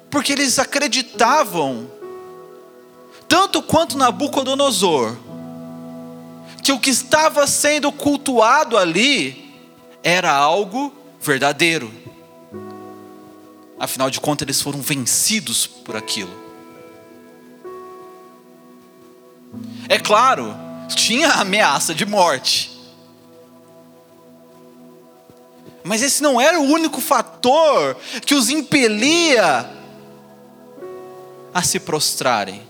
Porque 0.08 0.32
eles 0.32 0.58
acreditavam, 0.58 1.90
tanto 3.28 3.60
quanto 3.60 3.98
Nabucodonosor, 3.98 5.25
que 6.66 6.72
o 6.72 6.80
que 6.80 6.90
estava 6.90 7.46
sendo 7.46 7.92
cultuado 7.92 8.76
ali 8.76 9.54
era 10.02 10.32
algo 10.32 10.92
verdadeiro. 11.20 11.92
Afinal 13.78 14.10
de 14.10 14.20
contas, 14.20 14.46
eles 14.46 14.60
foram 14.60 14.80
vencidos 14.80 15.64
por 15.64 15.94
aquilo. 15.94 16.34
É 19.88 19.96
claro, 19.96 20.56
tinha 20.88 21.34
ameaça 21.38 21.94
de 21.94 22.04
morte. 22.04 22.76
Mas 25.84 26.02
esse 26.02 26.20
não 26.20 26.40
era 26.40 26.58
o 26.58 26.64
único 26.64 27.00
fator 27.00 27.96
que 28.24 28.34
os 28.34 28.50
impelia 28.50 29.70
a 31.54 31.62
se 31.62 31.78
prostrarem. 31.78 32.65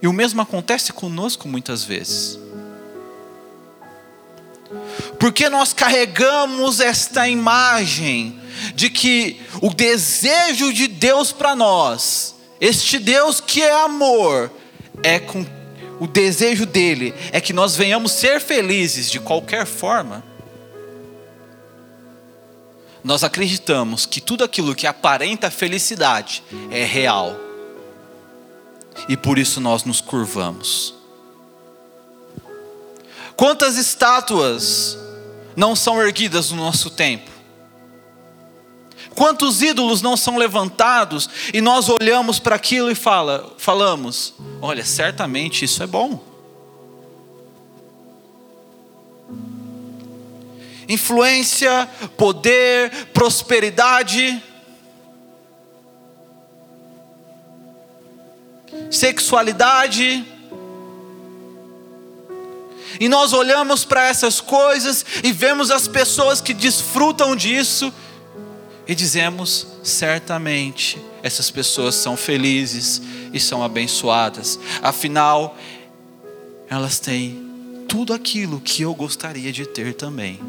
E 0.00 0.06
o 0.06 0.12
mesmo 0.12 0.40
acontece 0.40 0.92
conosco 0.92 1.48
muitas 1.48 1.84
vezes. 1.84 2.38
Porque 5.18 5.48
nós 5.48 5.72
carregamos 5.72 6.80
esta 6.80 7.28
imagem 7.28 8.38
de 8.74 8.90
que 8.90 9.40
o 9.60 9.72
desejo 9.72 10.72
de 10.72 10.86
Deus 10.86 11.32
para 11.32 11.56
nós, 11.56 12.34
este 12.60 12.98
Deus 12.98 13.40
que 13.40 13.62
é 13.62 13.72
amor, 13.82 14.50
é 15.02 15.18
com 15.18 15.44
o 16.00 16.06
desejo 16.06 16.64
dele 16.64 17.12
é 17.32 17.40
que 17.40 17.52
nós 17.52 17.74
venhamos 17.74 18.12
ser 18.12 18.40
felizes 18.40 19.10
de 19.10 19.18
qualquer 19.18 19.66
forma. 19.66 20.22
Nós 23.02 23.24
acreditamos 23.24 24.06
que 24.06 24.20
tudo 24.20 24.44
aquilo 24.44 24.74
que 24.74 24.86
aparenta 24.86 25.50
felicidade 25.50 26.42
é 26.70 26.84
real 26.84 27.47
e 29.08 29.16
por 29.16 29.38
isso 29.38 29.60
nós 29.60 29.84
nos 29.84 30.00
curvamos. 30.00 30.94
Quantas 33.36 33.76
estátuas 33.76 34.98
não 35.54 35.76
são 35.76 36.00
erguidas 36.02 36.50
no 36.50 36.56
nosso 36.56 36.90
tempo? 36.90 37.30
Quantos 39.14 39.62
ídolos 39.62 40.00
não 40.00 40.16
são 40.16 40.36
levantados 40.36 41.28
e 41.52 41.60
nós 41.60 41.88
olhamos 41.88 42.38
para 42.38 42.54
aquilo 42.54 42.90
e 42.90 42.94
fala, 42.94 43.52
falamos: 43.58 44.34
olha, 44.62 44.84
certamente 44.84 45.64
isso 45.64 45.82
é 45.82 45.86
bom. 45.86 46.24
Influência, 50.88 51.88
poder, 52.16 52.90
prosperidade, 53.12 54.42
sexualidade. 58.90 60.24
E 63.00 63.08
nós 63.08 63.32
olhamos 63.32 63.84
para 63.84 64.06
essas 64.06 64.40
coisas 64.40 65.04
e 65.22 65.32
vemos 65.32 65.70
as 65.70 65.86
pessoas 65.86 66.40
que 66.40 66.52
desfrutam 66.52 67.36
disso 67.36 67.92
e 68.86 68.94
dizemos: 68.94 69.66
certamente 69.82 70.98
essas 71.22 71.50
pessoas 71.50 71.94
são 71.94 72.16
felizes 72.16 73.02
e 73.32 73.38
são 73.38 73.62
abençoadas, 73.62 74.58
afinal, 74.82 75.56
elas 76.68 76.98
têm 76.98 77.46
tudo 77.88 78.12
aquilo 78.12 78.60
que 78.60 78.82
eu 78.82 78.94
gostaria 78.94 79.52
de 79.52 79.66
ter 79.66 79.94
também. 79.94 80.40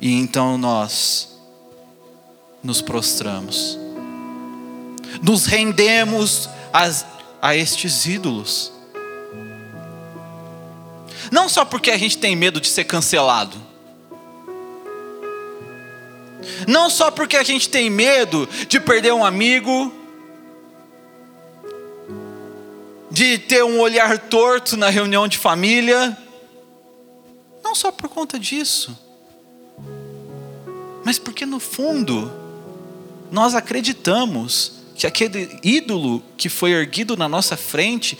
E 0.00 0.12
então 0.12 0.58
nós 0.58 1.38
nos 2.62 2.82
prostramos 2.82 3.78
nos 5.22 5.46
rendemos 5.46 6.48
a, 6.72 6.90
a 7.40 7.56
estes 7.56 8.06
ídolos. 8.06 8.72
Não 11.30 11.48
só 11.48 11.64
porque 11.64 11.90
a 11.90 11.98
gente 11.98 12.18
tem 12.18 12.36
medo 12.36 12.60
de 12.60 12.68
ser 12.68 12.84
cancelado. 12.84 13.56
Não 16.68 16.90
só 16.90 17.10
porque 17.10 17.36
a 17.36 17.42
gente 17.42 17.68
tem 17.68 17.88
medo 17.88 18.48
de 18.68 18.78
perder 18.78 19.12
um 19.12 19.24
amigo, 19.24 19.92
de 23.10 23.38
ter 23.38 23.64
um 23.64 23.80
olhar 23.80 24.18
torto 24.18 24.76
na 24.76 24.90
reunião 24.90 25.26
de 25.26 25.38
família. 25.38 26.16
Não 27.62 27.74
só 27.74 27.90
por 27.90 28.08
conta 28.08 28.38
disso, 28.38 28.96
mas 31.04 31.18
porque 31.18 31.46
no 31.46 31.58
fundo 31.58 32.30
nós 33.30 33.54
acreditamos 33.54 34.83
que 34.94 35.06
aquele 35.06 35.58
ídolo 35.62 36.22
que 36.36 36.48
foi 36.48 36.70
erguido 36.70 37.16
na 37.16 37.28
nossa 37.28 37.56
frente, 37.56 38.16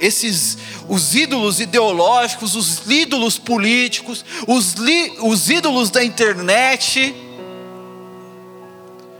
esses 0.00 0.56
os 0.88 1.14
ídolos 1.14 1.60
ideológicos, 1.60 2.54
os 2.54 2.90
ídolos 2.90 3.38
políticos, 3.38 4.24
os, 4.48 4.72
li, 4.74 5.12
os 5.20 5.50
ídolos 5.50 5.90
da 5.90 6.02
internet, 6.02 7.14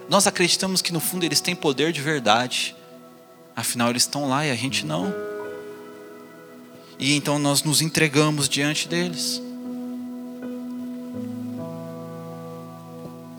nós 0.08 0.26
acreditamos 0.26 0.80
que 0.80 0.92
no 0.92 1.00
fundo 1.00 1.24
eles 1.24 1.40
têm 1.40 1.54
poder 1.54 1.92
de 1.92 2.00
verdade. 2.00 2.74
Afinal 3.54 3.90
eles 3.90 4.02
estão 4.02 4.28
lá 4.28 4.46
e 4.46 4.50
a 4.50 4.56
gente 4.56 4.86
não. 4.86 5.14
E 6.98 7.14
então 7.14 7.38
nós 7.38 7.62
nos 7.62 7.82
entregamos 7.82 8.48
diante 8.48 8.88
deles. 8.88 9.42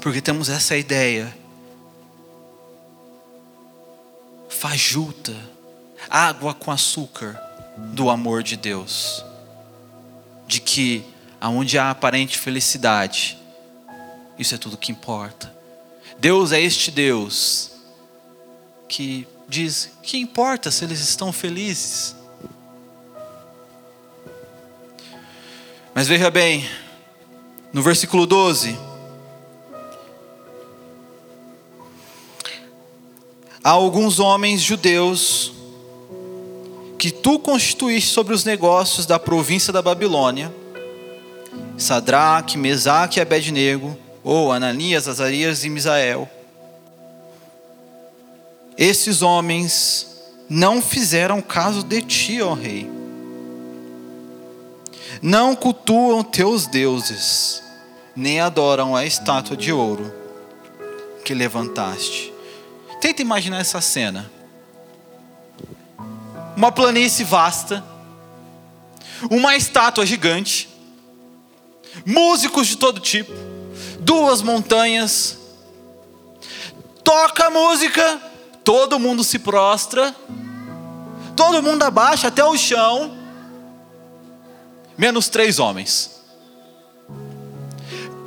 Porque 0.02 0.22
temos 0.22 0.50
essa 0.50 0.78
ideia 0.78 1.36
fajuta, 4.68 5.32
água 6.10 6.52
com 6.52 6.72
açúcar 6.72 7.40
do 7.78 8.10
amor 8.10 8.42
de 8.42 8.58
Deus. 8.58 9.24
De 10.48 10.60
que 10.60 11.06
aonde 11.40 11.78
há 11.78 11.92
aparente 11.92 12.40
felicidade, 12.40 13.38
isso 14.40 14.56
é 14.56 14.58
tudo 14.58 14.76
que 14.76 14.92
importa. 14.92 15.54
Deus 16.18 16.52
é 16.52 16.60
este 16.60 16.90
Deus 16.90 17.74
que 18.90 19.28
diz: 19.48 19.92
que 20.02 20.18
importa 20.18 20.72
se 20.72 20.84
eles 20.84 21.00
estão 21.00 21.32
felizes? 21.32 22.16
Mas 25.94 26.08
veja 26.08 26.32
bem, 26.32 26.68
no 27.72 27.84
versículo 27.84 28.26
12, 28.26 28.76
há 33.66 33.72
alguns 33.72 34.20
homens 34.20 34.62
judeus 34.62 35.52
que 37.00 37.10
tu 37.10 37.40
constituíste 37.40 38.12
sobre 38.12 38.36
os 38.36 38.46
negócios 38.46 39.08
da 39.08 39.18
província 39.18 39.74
da 39.74 39.82
Babilônia, 39.82 40.54
Sadraque, 41.76 42.60
Mesaque 42.60 43.18
e 43.18 43.22
Abednego, 43.24 43.98
ou 44.24 44.52
Ananias, 44.52 45.08
Azarias 45.08 45.64
e 45.64 45.70
Misael. 45.70 46.30
Esses 48.78 49.24
homens 49.24 50.16
não 50.48 50.80
fizeram 50.80 51.42
caso 51.42 51.82
de 51.82 52.04
ti, 52.04 52.44
ó 52.44 52.54
rei. 52.54 52.88
Não 55.24 55.56
cultuam 55.56 56.24
teus 56.24 56.68
deuses, 56.68 57.64
nem 58.16 58.40
adoram 58.40 58.96
a 58.96 59.08
estátua 59.08 59.58
de 59.58 59.72
ouro 59.72 60.14
que 61.24 61.34
levantaste. 61.34 62.35
Tenta 63.06 63.22
imaginar 63.22 63.60
essa 63.60 63.80
cena. 63.82 64.32
Uma 66.58 66.72
planície 66.72 67.24
vasta, 67.24 67.86
uma 69.30 69.56
estátua 69.56 70.04
gigante, 70.08 70.68
músicos 72.04 72.66
de 72.66 72.78
todo 72.78 73.00
tipo, 73.00 73.32
duas 74.00 74.42
montanhas, 74.42 75.38
toca 77.04 77.46
a 77.46 77.50
música, 77.52 78.20
todo 78.64 78.98
mundo 78.98 79.24
se 79.24 79.38
prostra, 79.38 80.12
todo 81.36 81.62
mundo 81.62 81.84
abaixa 81.84 82.30
até 82.30 82.44
o 82.44 82.58
chão, 82.58 83.16
menos 84.98 85.30
três 85.30 85.60
homens. 85.60 86.24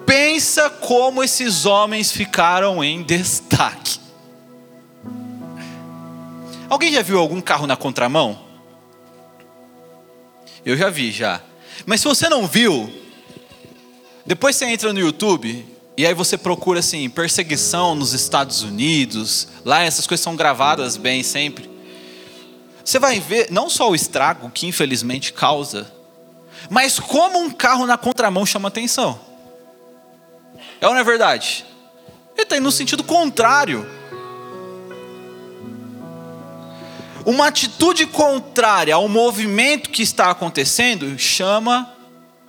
Pensa 0.06 0.70
como 0.70 1.24
esses 1.24 1.66
homens 1.66 2.12
ficaram 2.12 2.84
em 2.84 3.02
destaque. 3.02 4.06
Alguém 6.68 6.92
já 6.92 7.02
viu 7.02 7.18
algum 7.18 7.40
carro 7.40 7.66
na 7.66 7.76
contramão? 7.76 8.38
Eu 10.64 10.76
já 10.76 10.90
vi 10.90 11.10
já. 11.10 11.40
Mas 11.86 12.00
se 12.00 12.08
você 12.08 12.28
não 12.28 12.46
viu, 12.46 12.92
depois 14.26 14.56
você 14.56 14.66
entra 14.66 14.92
no 14.92 15.00
YouTube 15.00 15.66
e 15.96 16.06
aí 16.06 16.12
você 16.12 16.36
procura 16.36 16.80
assim, 16.80 17.08
perseguição 17.08 17.94
nos 17.94 18.12
Estados 18.12 18.62
Unidos, 18.62 19.48
lá 19.64 19.82
essas 19.82 20.06
coisas 20.06 20.22
são 20.22 20.36
gravadas 20.36 20.96
bem 20.96 21.22
sempre. 21.22 21.70
Você 22.84 22.98
vai 22.98 23.18
ver 23.18 23.50
não 23.50 23.70
só 23.70 23.90
o 23.90 23.94
estrago 23.94 24.50
que 24.50 24.66
infelizmente 24.66 25.32
causa, 25.32 25.90
mas 26.68 27.00
como 27.00 27.38
um 27.38 27.50
carro 27.50 27.86
na 27.86 27.96
contramão 27.96 28.44
chama 28.44 28.68
atenção. 28.68 29.18
É 30.80 30.86
ou 30.86 30.92
não 30.92 31.00
é 31.00 31.04
verdade? 31.04 31.64
Ele 32.34 32.42
está 32.42 32.56
indo 32.56 32.64
no 32.64 32.72
sentido 32.72 33.02
contrário. 33.02 33.97
Uma 37.28 37.48
atitude 37.48 38.06
contrária 38.06 38.94
ao 38.94 39.06
movimento 39.06 39.90
que 39.90 40.02
está 40.02 40.30
acontecendo 40.30 41.18
chama 41.18 41.94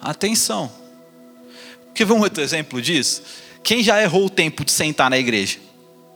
atenção. 0.01 0.71
Quer 1.93 2.05
ver 2.05 2.13
um 2.13 2.21
outro 2.21 2.41
exemplo 2.41 2.81
disso? 2.81 3.21
Quem 3.61 3.83
já 3.83 4.01
errou 4.01 4.27
o 4.27 4.29
tempo 4.29 4.63
de 4.63 4.71
sentar 4.71 5.09
na 5.09 5.17
igreja? 5.17 5.59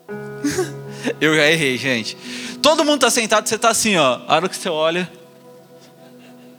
Eu 1.19 1.35
já 1.35 1.51
errei, 1.51 1.77
gente. 1.77 2.15
Todo 2.61 2.85
mundo 2.85 3.05
está 3.05 3.09
sentado, 3.09 3.49
você 3.49 3.55
está 3.55 3.67
assim, 3.67 3.97
ó. 3.97 4.21
A 4.29 4.35
hora 4.35 4.47
que 4.47 4.55
você 4.55 4.69
olha, 4.69 5.11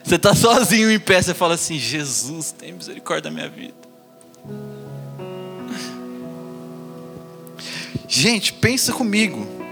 você 0.04 0.16
está 0.16 0.34
sozinho 0.34 0.90
em 0.90 1.00
pé, 1.00 1.22
você 1.22 1.32
fala 1.32 1.54
assim: 1.54 1.78
Jesus, 1.78 2.52
tem 2.52 2.74
misericórdia 2.74 3.30
da 3.30 3.34
minha 3.34 3.48
vida. 3.48 3.72
Gente, 8.06 8.52
pensa 8.52 8.92
comigo. 8.92 9.63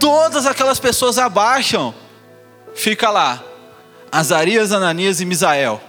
Todas 0.00 0.46
aquelas 0.46 0.78
pessoas 0.78 1.18
abaixam, 1.18 1.94
fica 2.74 3.10
lá. 3.10 3.42
Azarias, 4.10 4.72
Ananias 4.72 5.20
e 5.20 5.24
Misael. 5.24 5.80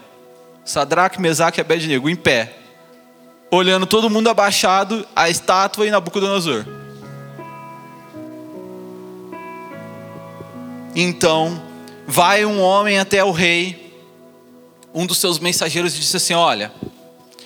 Sadraque, 0.65 1.21
Mesaque 1.21 1.59
e 1.59 1.61
Abednego 1.61 2.09
em 2.09 2.15
pé 2.15 2.59
olhando 3.51 3.85
todo 3.85 4.09
mundo 4.09 4.29
abaixado, 4.29 5.07
a 5.15 5.29
estátua 5.29 5.87
e 5.87 5.91
Nabucodonosor. 5.91 6.65
Então, 10.95 11.61
vai 12.05 12.45
um 12.45 12.61
homem 12.61 12.99
até 12.99 13.23
o 13.23 13.31
rei, 13.31 13.93
um 14.93 15.05
dos 15.05 15.17
seus 15.17 15.39
mensageiros, 15.39 15.95
e 15.95 15.99
disse 15.99 16.17
assim: 16.17 16.33
Olha, 16.33 16.71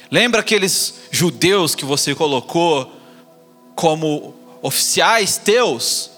lembra 0.09 0.41
aqueles 0.41 0.95
judeus 1.11 1.75
que 1.75 1.85
você 1.85 2.15
colocou 2.15 2.91
como 3.75 4.33
oficiais 4.61 5.37
teus? 5.37 6.11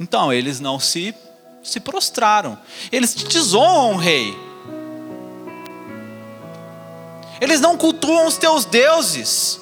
Então, 0.00 0.32
eles 0.32 0.60
não 0.60 0.78
se, 0.78 1.14
se 1.62 1.80
prostraram, 1.80 2.58
eles 2.92 3.14
te 3.14 3.26
desonram, 3.26 3.96
rei. 3.96 4.36
Eles 7.40 7.60
não 7.60 7.76
cultuam 7.76 8.26
os 8.26 8.36
teus 8.36 8.64
deuses. 8.64 9.60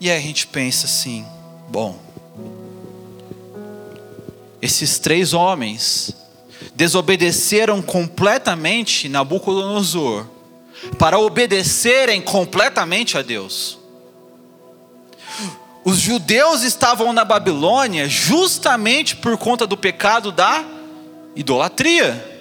E 0.00 0.10
aí 0.10 0.16
a 0.16 0.20
gente 0.20 0.46
pensa 0.46 0.86
assim: 0.86 1.26
bom, 1.68 1.98
esses 4.60 4.98
três 4.98 5.32
homens 5.32 6.14
desobedeceram 6.74 7.80
completamente 7.82 9.08
Nabucodonosor 9.08 10.26
para 10.98 11.18
obedecerem 11.18 12.20
completamente 12.20 13.16
a 13.18 13.22
Deus. 13.22 13.77
Os 15.84 15.98
judeus 15.98 16.62
estavam 16.62 17.12
na 17.12 17.24
Babilônia 17.24 18.08
justamente 18.08 19.16
por 19.16 19.38
conta 19.38 19.66
do 19.66 19.76
pecado 19.76 20.30
da 20.30 20.64
idolatria. 21.34 22.38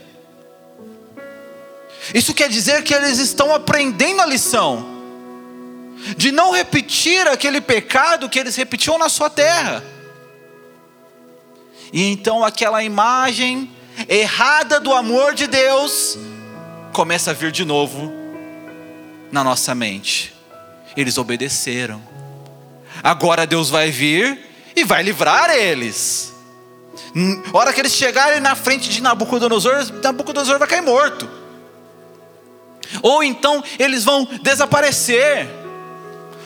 Isso 2.14 2.34
quer 2.34 2.50
dizer 2.50 2.84
que 2.84 2.94
eles 2.94 3.20
estão 3.20 3.54
aprendendo 3.54 4.22
a 4.22 4.26
lição 4.26 4.86
de 6.16 6.32
não 6.32 6.52
repetir 6.52 7.28
aquele 7.28 7.60
pecado 7.60 8.30
que 8.30 8.40
eles 8.40 8.56
repetiam 8.56 8.98
na 8.98 9.10
sua 9.10 9.30
terra. 9.30 9.84
E 11.92 12.04
então 12.12 12.44
aquela 12.44 12.84
imagem 12.84 13.70
errada 14.08 14.80
do 14.80 14.94
amor 14.94 15.34
de 15.34 15.48
Deus 15.48 16.18
começa 16.94 17.32
a 17.32 17.34
vir 17.34 17.52
de 17.52 17.66
novo 17.66 18.12
na 19.32 19.44
nossa 19.44 19.74
mente. 19.74 20.34
Eles 20.96 21.18
obedeceram. 21.18 22.17
Agora 23.04 23.46
Deus 23.46 23.70
vai 23.70 23.92
vir 23.92 24.40
e 24.76 24.84
vai 24.84 25.04
livrar 25.04 25.50
eles. 25.52 26.34
A 27.52 27.58
hora 27.58 27.74
que 27.74 27.82
eles 27.82 27.94
chegarem 27.94 28.40
na 28.40 28.56
frente 28.56 28.90
de 28.90 29.02
Nabucodonosor, 29.02 29.92
Nabucodonosor 30.04 30.60
vai 30.60 30.68
cair 30.68 30.82
morto. 30.82 31.30
Ou 33.02 33.24
então 33.24 33.64
eles 33.80 34.04
vão 34.04 34.26
desaparecer. 34.42 35.48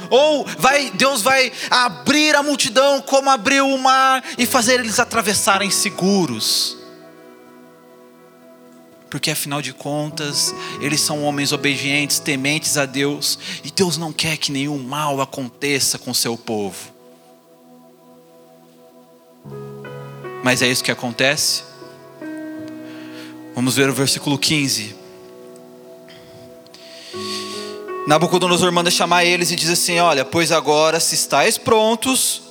Ou 0.10 0.46
vai, 0.58 0.92
Deus 0.92 1.22
vai 1.22 1.52
abrir 1.70 2.36
a 2.36 2.44
multidão 2.44 3.02
como 3.02 3.30
abriu 3.30 3.68
o 3.68 3.78
mar 3.78 4.24
e 4.38 4.46
fazer 4.46 4.76
eles 4.76 5.00
atravessarem 5.00 5.70
seguros. 5.70 6.81
Porque 9.12 9.30
afinal 9.30 9.62
de 9.62 9.74
contas, 9.74 10.56
eles 10.80 11.02
são 11.02 11.22
homens 11.26 11.52
obedientes, 11.52 12.18
tementes 12.18 12.78
a 12.78 12.86
Deus, 12.86 13.38
e 13.62 13.70
Deus 13.70 13.98
não 13.98 14.14
quer 14.14 14.38
que 14.38 14.54
nenhum 14.54 14.80
mal 14.80 15.20
aconteça 15.20 16.00
com 16.00 16.14
seu 16.14 16.38
povo. 16.38 16.94
Mas 20.42 20.62
é 20.62 20.68
isso 20.68 20.82
que 20.82 20.92
acontece. 20.92 21.64
Vamos 23.54 23.76
ver 23.76 23.90
o 23.90 23.94
versículo 23.94 24.40
15. 24.40 24.96
Nabucodonosor 28.08 28.72
manda 28.72 28.90
chamar 28.90 29.26
eles 29.26 29.52
e 29.52 29.58
diz 29.58 29.70
assim: 29.70 30.00
Olha, 30.00 30.24
pois 30.24 30.54
agora, 30.54 31.02
se 31.02 31.16
estáis 31.16 31.58
prontos, 31.58 32.42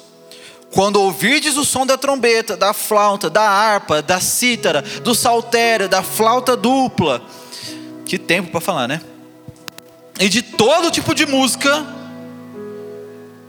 quando 0.72 0.96
ouvirdes 1.00 1.56
o 1.56 1.64
som 1.64 1.84
da 1.84 1.98
trombeta, 1.98 2.56
da 2.56 2.72
flauta, 2.72 3.28
da 3.28 3.42
harpa, 3.42 4.00
da 4.00 4.20
cítara, 4.20 4.82
do 4.82 5.14
saltério, 5.14 5.88
da 5.88 6.02
flauta 6.02 6.56
dupla, 6.56 7.22
Que 8.04 8.18
tempo 8.18 8.50
para 8.50 8.60
falar, 8.60 8.88
né? 8.88 9.00
E 10.18 10.28
de 10.28 10.42
todo 10.42 10.90
tipo 10.90 11.14
de 11.14 11.26
música, 11.26 11.86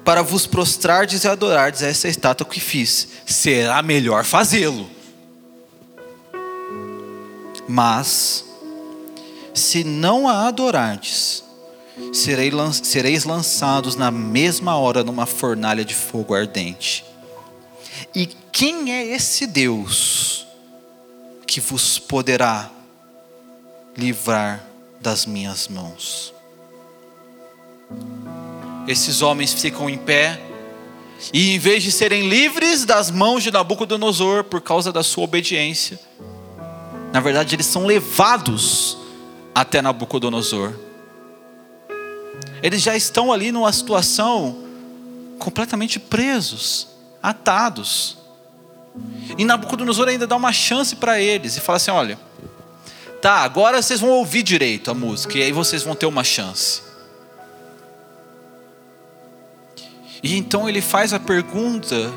para 0.04 0.22
vos 0.22 0.48
prostrardes 0.48 1.24
e 1.24 1.28
adorardes 1.28 1.84
a 1.84 1.88
essa 1.88 2.08
estátua 2.08 2.48
que 2.48 2.60
fiz. 2.60 3.08
Será 3.26 3.82
melhor 3.82 4.24
fazê-lo. 4.24 4.90
Mas, 7.68 8.46
se 9.54 9.84
não 9.84 10.28
a 10.28 10.48
adorardes, 10.48 11.44
sereis 12.14 13.24
lançados 13.26 13.96
na 13.96 14.10
mesma 14.10 14.78
hora 14.78 15.04
numa 15.04 15.26
fornalha 15.26 15.86
de 15.86 15.94
fogo 15.94 16.34
ardente. 16.34 17.11
E 18.14 18.28
quem 18.52 18.92
é 18.92 19.06
esse 19.06 19.48
Deus 19.48 20.46
que 21.48 21.62
vos 21.62 21.98
poderá 21.98 22.70
livrar 23.96 24.64
das 25.00 25.26
minhas 25.26 25.68
mãos? 25.68 26.34
Esses 28.88 29.22
homens 29.22 29.54
ficam 29.54 29.90
em 29.90 29.98
pé, 29.98 30.42
e 31.32 31.54
em 31.54 31.60
vez 31.60 31.84
de 31.84 31.92
serem 31.92 32.28
livres 32.28 32.84
das 32.84 33.12
mãos 33.12 33.44
de 33.44 33.52
Nabucodonosor 33.52 34.44
por 34.44 34.60
causa 34.60 34.92
da 34.92 35.04
sua 35.04 35.24
obediência, 35.24 36.00
na 37.14 37.20
verdade 37.20 37.56
eles 37.56 37.66
são 37.66 37.86
levados 37.86 38.98
até 39.54 39.82
Nabucodonosor. 39.82 40.74
Eles 42.64 42.82
já 42.82 42.96
estão 42.96 43.32
ali 43.32 43.52
numa 43.52 43.72
situação 43.72 44.64
completamente 45.40 46.00
presos, 46.00 46.88
atados. 47.22 48.18
E 49.38 49.46
Nabucodonosor 49.46 50.08
ainda 50.08 50.28
dá 50.28 50.36
uma 50.36 50.52
chance 50.52 50.96
para 50.96 51.20
eles 51.20 51.56
e 51.56 51.62
fala 51.62 51.78
assim: 51.78 51.92
olha, 51.92 52.20
tá, 53.22 53.36
agora 53.40 53.82
vocês 53.82 54.00
vão 54.00 54.10
ouvir 54.10 54.44
direito 54.44 54.92
a 54.92 54.94
música 54.94 55.38
e 55.38 55.44
aí 55.44 55.52
vocês 55.52 55.84
vão 55.84 55.96
ter 55.96 56.06
uma 56.06 56.24
chance. 56.24 56.82
E 60.24 60.38
então 60.38 60.68
ele 60.70 60.82
faz 60.82 61.14
a 61.14 61.20
pergunta. 61.20 62.12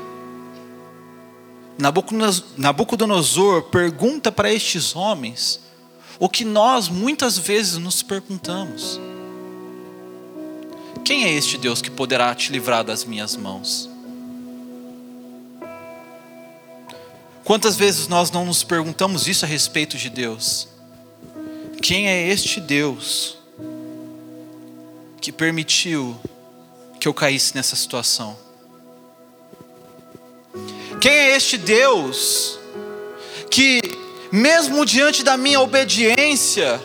Nabucodonosor 2.57 3.64
pergunta 3.64 4.31
para 4.31 4.53
estes 4.53 4.95
homens 4.95 5.61
o 6.21 6.29
que 6.29 6.45
nós 6.45 6.88
muitas 6.88 7.37
vezes 7.37 7.79
nos 7.79 8.03
perguntamos. 8.03 9.01
Quem 11.05 11.25
é 11.25 11.33
este 11.33 11.59
Deus 11.59 11.83
que 11.83 11.90
poderá 11.90 12.35
te 12.35 12.53
livrar 12.53 12.85
das 12.85 13.05
minhas 13.05 13.37
mãos? 13.37 13.90
Quantas 17.44 17.76
vezes 17.76 18.09
nós 18.09 18.30
não 18.30 18.46
nos 18.46 18.64
perguntamos 18.64 19.28
isso 19.28 19.44
a 19.44 19.48
respeito 19.48 19.98
de 19.98 20.09
Deus? 20.09 20.66
Quem 21.83 22.09
é 22.09 22.28
este 22.28 22.59
Deus 22.59 23.37
que 25.20 25.30
permitiu 25.30 26.18
que 26.98 27.07
eu 27.07 27.12
caísse 27.12 27.54
nessa 27.54 27.76
situação? 27.76 28.35
Quem 31.02 31.12
é 31.12 31.37
este 31.37 31.59
Deus 31.59 32.59
que, 33.50 33.78
mesmo 34.33 34.87
diante 34.87 35.22
da 35.22 35.37
minha 35.37 35.61
obediência, 35.61 36.80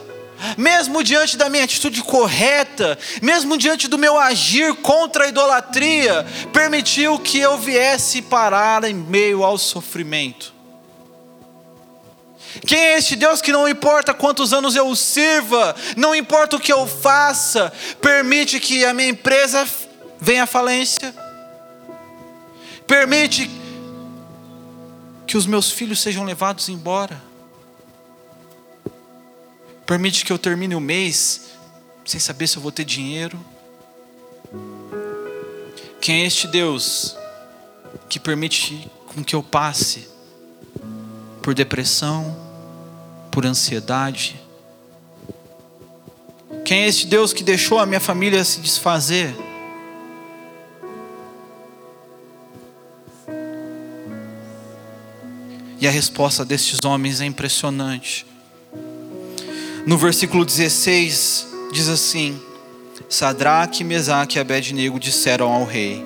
mesmo 0.58 1.04
diante 1.04 1.38
da 1.38 1.50
minha 1.50 1.64
atitude 1.64 2.02
correta, 2.02 2.98
mesmo 3.22 3.58
diante 3.58 3.88
do 3.88 3.98
meu 3.98 4.18
agir 4.18 4.74
contra 4.76 5.26
a 5.26 5.28
idolatria, 5.28 6.26
permitiu 6.54 7.20
que 7.20 7.40
eu 7.40 7.58
viesse 7.58 8.22
parar 8.22 8.84
em 8.84 8.94
meio 8.94 9.44
ao 9.44 9.58
sofrimento. 9.58 10.54
Quem 12.66 12.80
é 12.80 12.98
este 12.98 13.16
Deus 13.16 13.42
que 13.42 13.52
não 13.52 13.70
importa 13.70 14.14
quantos 14.14 14.54
anos 14.54 14.76
eu 14.76 14.94
sirva, 14.96 15.76
não 15.96 16.16
importa 16.16 16.56
o 16.56 16.60
que 16.60 16.74
eu 16.74 16.88
faça, 16.88 17.72
permite 18.02 18.60
que 18.60 18.84
a 18.84 18.94
minha 18.94 19.10
empresa 19.10 19.68
venha 20.20 20.44
à 20.44 20.48
falência, 20.48 21.14
permite 22.88 23.50
que 25.28 25.38
os 25.38 25.46
meus 25.46 25.72
filhos 25.72 26.02
sejam 26.02 26.26
levados 26.26 26.70
embora, 26.70 27.29
Permite 29.90 30.24
que 30.24 30.32
eu 30.32 30.38
termine 30.38 30.76
o 30.76 30.80
mês 30.80 31.50
sem 32.06 32.20
saber 32.20 32.46
se 32.46 32.58
eu 32.58 32.62
vou 32.62 32.72
ter 32.72 32.84
dinheiro. 32.84 33.44
Quem 36.00 36.22
é 36.22 36.28
este 36.28 36.46
Deus 36.46 37.18
que 38.08 38.20
permite 38.20 38.88
com 39.08 39.24
que 39.24 39.36
eu 39.36 39.42
passe 39.42 40.08
por 41.42 41.56
depressão, 41.56 42.38
por 43.32 43.48
ansiedade? 43.48 44.40
Quem 46.64 46.84
é 46.84 46.88
este 46.88 47.08
Deus 47.08 47.34
que 47.34 47.44
deixou 47.44 47.80
a 47.80 47.86
minha 47.88 48.00
família 48.00 48.44
se 48.44 48.60
desfazer? 48.60 49.36
E 55.80 55.88
a 55.88 55.90
resposta 55.90 56.46
destes 56.46 56.86
homens 56.86 57.22
é 57.22 57.26
impressionante. 57.26 58.29
No 59.86 59.98
versículo 59.98 60.46
16 60.46 61.48
diz 61.72 61.88
assim: 61.88 62.40
Sadraque, 63.10 63.84
Mesaque 63.84 64.38
e 64.38 64.42
Abednego 64.42 65.00
disseram 65.00 65.52
ao 65.52 65.66
rei: 65.66 66.06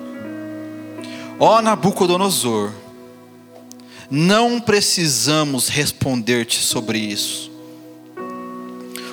Ó 1.38 1.60
Nabucodonosor, 1.60 2.72
não 4.10 4.60
precisamos 4.60 5.68
responder-te 5.68 6.60
sobre 6.60 6.98
isso. 6.98 7.50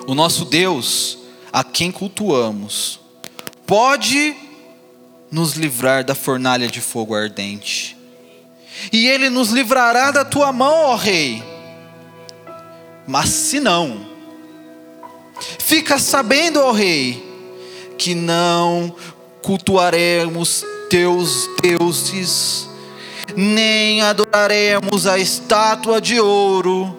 O 0.08 0.13
nosso 0.13 0.45
Deus, 0.45 1.17
a 1.52 1.63
quem 1.63 1.91
cultuamos, 1.91 3.00
pode 3.65 4.36
nos 5.32 5.54
livrar 5.54 6.04
da 6.04 6.13
fornalha 6.13 6.67
de 6.67 6.82
fogo 6.82 7.15
ardente. 7.15 7.97
E 8.91 9.08
ele 9.08 9.30
nos 9.30 9.50
livrará 9.50 10.12
da 10.12 10.26
tua 10.26 10.52
mão, 10.52 10.86
ó 10.86 10.95
rei. 10.95 11.43
Mas 13.08 13.30
se 13.30 13.60
não, 13.60 14.11
Fica 15.60 15.97
sabendo, 15.97 16.60
ó 16.60 16.71
rei, 16.71 17.23
que 17.97 18.13
não 18.15 18.95
cultuaremos 19.41 20.65
teus 20.89 21.49
deuses, 21.62 22.69
nem 23.36 24.01
adoraremos 24.01 25.08
a 25.08 25.17
estátua 25.17 26.01
de 26.01 26.19
ouro 26.19 26.97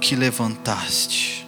que 0.00 0.14
levantaste. 0.16 1.46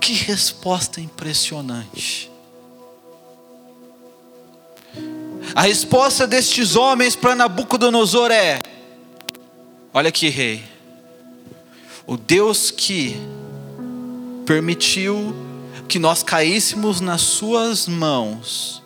Que 0.00 0.12
resposta 0.12 1.00
impressionante. 1.00 2.30
A 5.54 5.62
resposta 5.62 6.26
destes 6.26 6.76
homens 6.76 7.16
para 7.16 7.34
Nabucodonosor 7.34 8.30
é: 8.30 8.58
Olha 9.96 10.08
aqui, 10.08 10.28
rei. 10.28 10.60
O 12.04 12.16
Deus 12.16 12.72
que 12.72 13.16
permitiu 14.44 15.32
que 15.88 16.00
nós 16.00 16.20
caíssemos 16.20 17.00
nas 17.00 17.20
Suas 17.20 17.86
mãos 17.86 18.82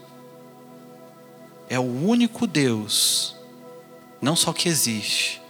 é 1.66 1.78
o 1.78 1.82
único 1.82 2.46
Deus, 2.46 3.34
não 4.20 4.36
só 4.36 4.52
que 4.52 4.68
existe, 4.68 5.40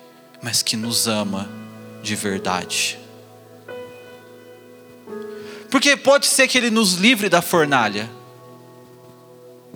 mas 0.40 0.62
que 0.62 0.76
nos 0.76 1.08
ama 1.08 1.50
de 2.04 2.14
verdade. 2.14 2.96
Porque 5.68 5.96
pode 5.96 6.26
ser 6.26 6.46
que 6.46 6.56
Ele 6.56 6.70
nos 6.70 6.92
livre 6.92 7.28
da 7.28 7.42
fornalha, 7.42 8.08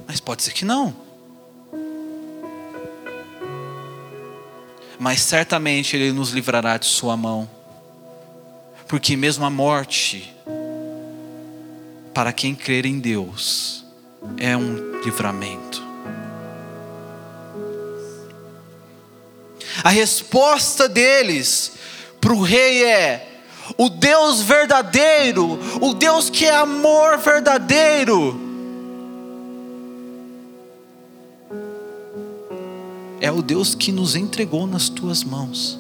mas 0.06 0.20
pode 0.20 0.44
ser 0.44 0.52
que 0.52 0.64
não. 0.64 1.01
Mas 5.02 5.20
certamente 5.20 5.96
Ele 5.96 6.12
nos 6.12 6.30
livrará 6.30 6.78
de 6.78 6.86
Sua 6.86 7.16
mão, 7.16 7.50
porque 8.86 9.16
mesmo 9.16 9.44
a 9.44 9.50
morte, 9.50 10.32
para 12.14 12.32
quem 12.32 12.54
crer 12.54 12.86
em 12.86 13.00
Deus, 13.00 13.84
é 14.38 14.56
um 14.56 15.00
livramento. 15.04 15.82
A 19.82 19.88
resposta 19.88 20.88
deles 20.88 21.72
para 22.20 22.32
o 22.32 22.40
rei 22.40 22.84
é: 22.84 23.42
o 23.76 23.88
Deus 23.88 24.40
verdadeiro, 24.40 25.58
o 25.80 25.94
Deus 25.94 26.30
que 26.30 26.44
é 26.46 26.54
amor 26.54 27.18
verdadeiro, 27.18 28.51
é 33.22 33.30
o 33.30 33.40
Deus 33.40 33.72
que 33.72 33.92
nos 33.92 34.16
entregou 34.16 34.66
nas 34.66 34.88
tuas 34.88 35.22
mãos. 35.22 35.78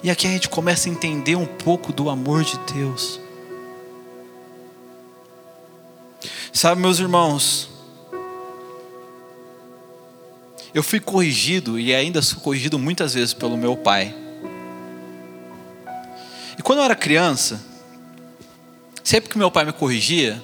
E 0.00 0.08
aqui 0.08 0.28
a 0.28 0.30
gente 0.30 0.48
começa 0.48 0.88
a 0.88 0.92
entender 0.92 1.34
um 1.34 1.44
pouco 1.44 1.92
do 1.92 2.08
amor 2.08 2.44
de 2.44 2.56
Deus. 2.72 3.20
Sabe, 6.52 6.80
meus 6.80 7.00
irmãos, 7.00 7.68
eu 10.72 10.84
fui 10.84 11.00
corrigido 11.00 11.76
e 11.76 11.92
ainda 11.92 12.22
sou 12.22 12.38
corrigido 12.38 12.78
muitas 12.78 13.14
vezes 13.14 13.34
pelo 13.34 13.56
meu 13.56 13.76
pai. 13.76 14.14
E 16.56 16.62
quando 16.62 16.78
eu 16.78 16.84
era 16.84 16.94
criança, 16.94 17.60
sempre 19.02 19.28
que 19.28 19.36
meu 19.36 19.50
pai 19.50 19.64
me 19.64 19.72
corrigia, 19.72 20.40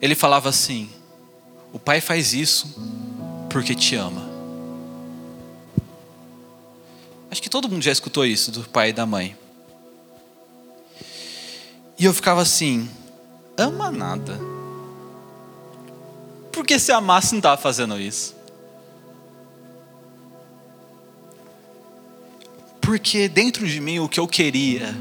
ele 0.00 0.14
falava 0.14 0.48
assim: 0.48 0.88
o 1.72 1.80
pai 1.80 2.00
faz 2.00 2.32
isso 2.32 3.03
porque 3.54 3.72
te 3.72 3.94
ama. 3.94 4.28
Acho 7.30 7.40
que 7.40 7.48
todo 7.48 7.68
mundo 7.68 7.82
já 7.82 7.92
escutou 7.92 8.26
isso 8.26 8.50
do 8.50 8.64
pai 8.64 8.88
e 8.88 8.92
da 8.92 9.06
mãe. 9.06 9.36
E 11.96 12.04
eu 12.04 12.12
ficava 12.12 12.42
assim: 12.42 12.90
ama 13.56 13.92
nada. 13.92 14.40
Porque 16.50 16.80
se 16.80 16.90
amasse 16.90 17.30
não 17.30 17.38
estava 17.38 17.56
fazendo 17.56 17.96
isso. 17.96 18.34
Porque 22.80 23.28
dentro 23.28 23.68
de 23.68 23.80
mim 23.80 24.00
o 24.00 24.08
que 24.08 24.18
eu 24.18 24.26
queria 24.26 24.96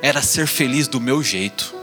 era 0.00 0.22
ser 0.22 0.46
feliz 0.46 0.88
do 0.88 0.98
meu 0.98 1.22
jeito. 1.22 1.81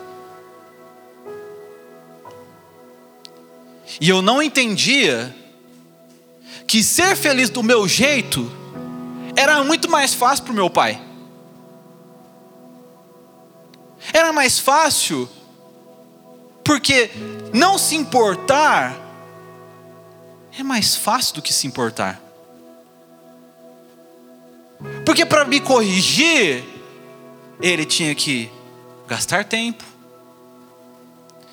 E 4.00 4.10
eu 4.10 4.22
não 4.22 4.42
entendia 4.42 5.36
que 6.68 6.84
ser 6.84 7.16
feliz 7.16 7.50
do 7.50 7.64
meu 7.64 7.88
jeito 7.88 8.52
era 9.36 9.64
muito 9.64 9.90
mais 9.90 10.14
fácil 10.14 10.44
para 10.44 10.52
o 10.52 10.56
meu 10.56 10.70
pai. 10.70 11.02
Era 14.14 14.32
mais 14.34 14.60
fácil 14.60 15.30
porque 16.64 17.10
não 17.54 17.78
se 17.78 17.96
importar 17.96 19.10
é 20.58 20.64
mais 20.64 20.96
fácil 20.96 21.36
do 21.36 21.42
que 21.42 21.54
se 21.54 21.66
importar. 21.68 22.22
Porque 25.06 25.26
para 25.26 25.46
me 25.46 25.60
corrigir, 25.60 26.64
ele 27.62 27.86
tinha 27.86 28.14
que 28.14 28.52
gastar 29.08 29.46
tempo, 29.46 29.84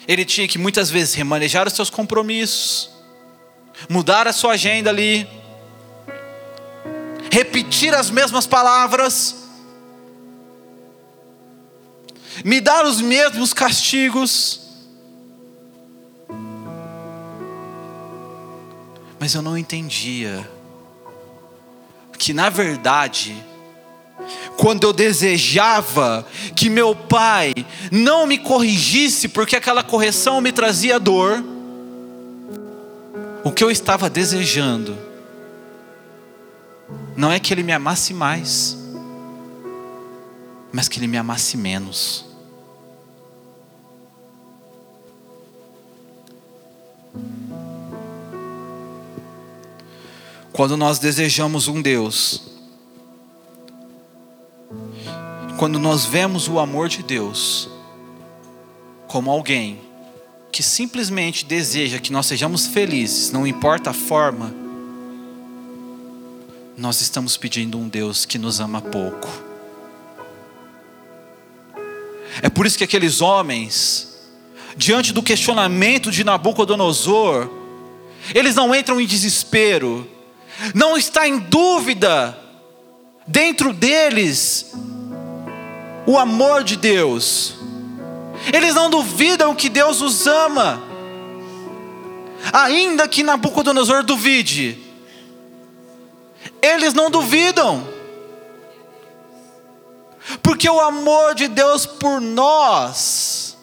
ele 0.07 0.25
tinha 0.25 0.47
que 0.47 0.59
muitas 0.59 0.91
vezes 0.91 1.15
remanejar 1.15 1.67
os 1.67 1.73
seus 1.73 1.91
compromissos, 1.91 2.91
mudar 3.89 4.27
a 4.27 4.33
sua 4.33 4.53
agenda 4.53 4.91
ali, 4.91 5.29
repetir 7.31 7.95
as 7.95 8.11
mesmas 8.11 8.47
palavras, 8.47 9.37
me 12.45 12.61
dar 12.61 12.85
os 12.85 13.01
mesmos 13.01 13.53
castigos. 13.53 14.61
Mas 19.19 19.35
eu 19.35 19.43
não 19.43 19.57
entendia 19.57 20.49
que 22.19 22.33
na 22.33 22.49
verdade, 22.49 23.37
quando 24.57 24.85
eu 24.85 24.93
desejava 24.93 26.27
que 26.55 26.69
meu 26.69 26.95
pai 26.95 27.53
não 27.91 28.27
me 28.27 28.39
corrigisse, 28.39 29.29
porque 29.29 29.57
aquela 29.57 29.83
correção 29.83 30.41
me 30.41 30.53
trazia 30.53 30.99
dor, 30.99 31.45
o 33.45 33.53
que 33.53 33.63
eu 33.63 33.71
estava 33.71 34.11
desejando 34.11 34.97
não 37.17 37.33
é 37.33 37.39
que 37.41 37.53
ele 37.53 37.63
me 37.63 37.73
amasse 37.73 38.13
mais, 38.13 38.77
mas 40.73 40.89
que 40.89 40.99
ele 40.99 41.07
me 41.07 41.17
amasse 41.17 41.57
menos. 41.57 42.25
Quando 50.53 50.77
nós 50.77 50.99
desejamos 50.99 51.69
um 51.69 51.83
Deus, 51.83 52.46
quando 55.57 55.79
nós 55.79 56.05
vemos 56.05 56.49
o 56.49 56.59
amor 56.59 56.89
de 56.89 57.03
Deus 57.03 57.69
como 59.07 59.31
alguém 59.31 59.81
que 60.53 60.63
simplesmente 60.63 61.45
deseja 61.45 61.99
que 61.99 62.13
nós 62.13 62.27
sejamos 62.27 62.67
felizes, 62.67 63.31
não 63.31 63.47
importa 63.47 63.91
a 63.91 63.95
forma, 63.95 64.55
nós 66.77 67.01
estamos 67.01 67.37
pedindo 67.37 67.79
um 67.79 67.89
Deus 67.89 68.25
que 68.25 68.39
nos 68.39 68.61
ama 68.61 68.81
pouco. 68.81 69.29
É 72.43 72.51
por 72.51 72.67
isso 72.67 72.77
que 72.77 72.85
aqueles 72.85 73.23
homens, 73.23 74.29
diante 74.77 75.13
do 75.13 75.23
questionamento 75.23 76.11
de 76.11 76.23
Nabucodonosor, 76.23 77.49
eles 78.35 78.55
não 78.55 78.75
entram 78.75 79.01
em 79.01 79.07
desespero, 79.07 80.09
não 80.75 80.97
está 80.97 81.27
em 81.27 81.39
dúvida 81.39 82.39
dentro 83.27 83.73
deles 83.73 84.75
o 86.07 86.19
amor 86.19 86.63
de 86.63 86.77
Deus. 86.77 87.55
Eles 88.53 88.75
não 88.75 88.89
duvidam 88.89 89.55
que 89.55 89.69
Deus 89.69 90.01
os 90.01 90.27
ama. 90.27 90.83
Ainda 92.53 93.09
que 93.09 93.25
Nabucodonosor 93.25 94.05
duvide, 94.05 94.79
eles 96.63 96.95
não 96.95 97.11
duvidam. 97.11 97.87
Porque 100.43 100.69
o 100.69 100.81
amor 100.81 101.35
de 101.35 101.49
Deus 101.49 101.87
por 101.87 102.21
nós 102.21 103.57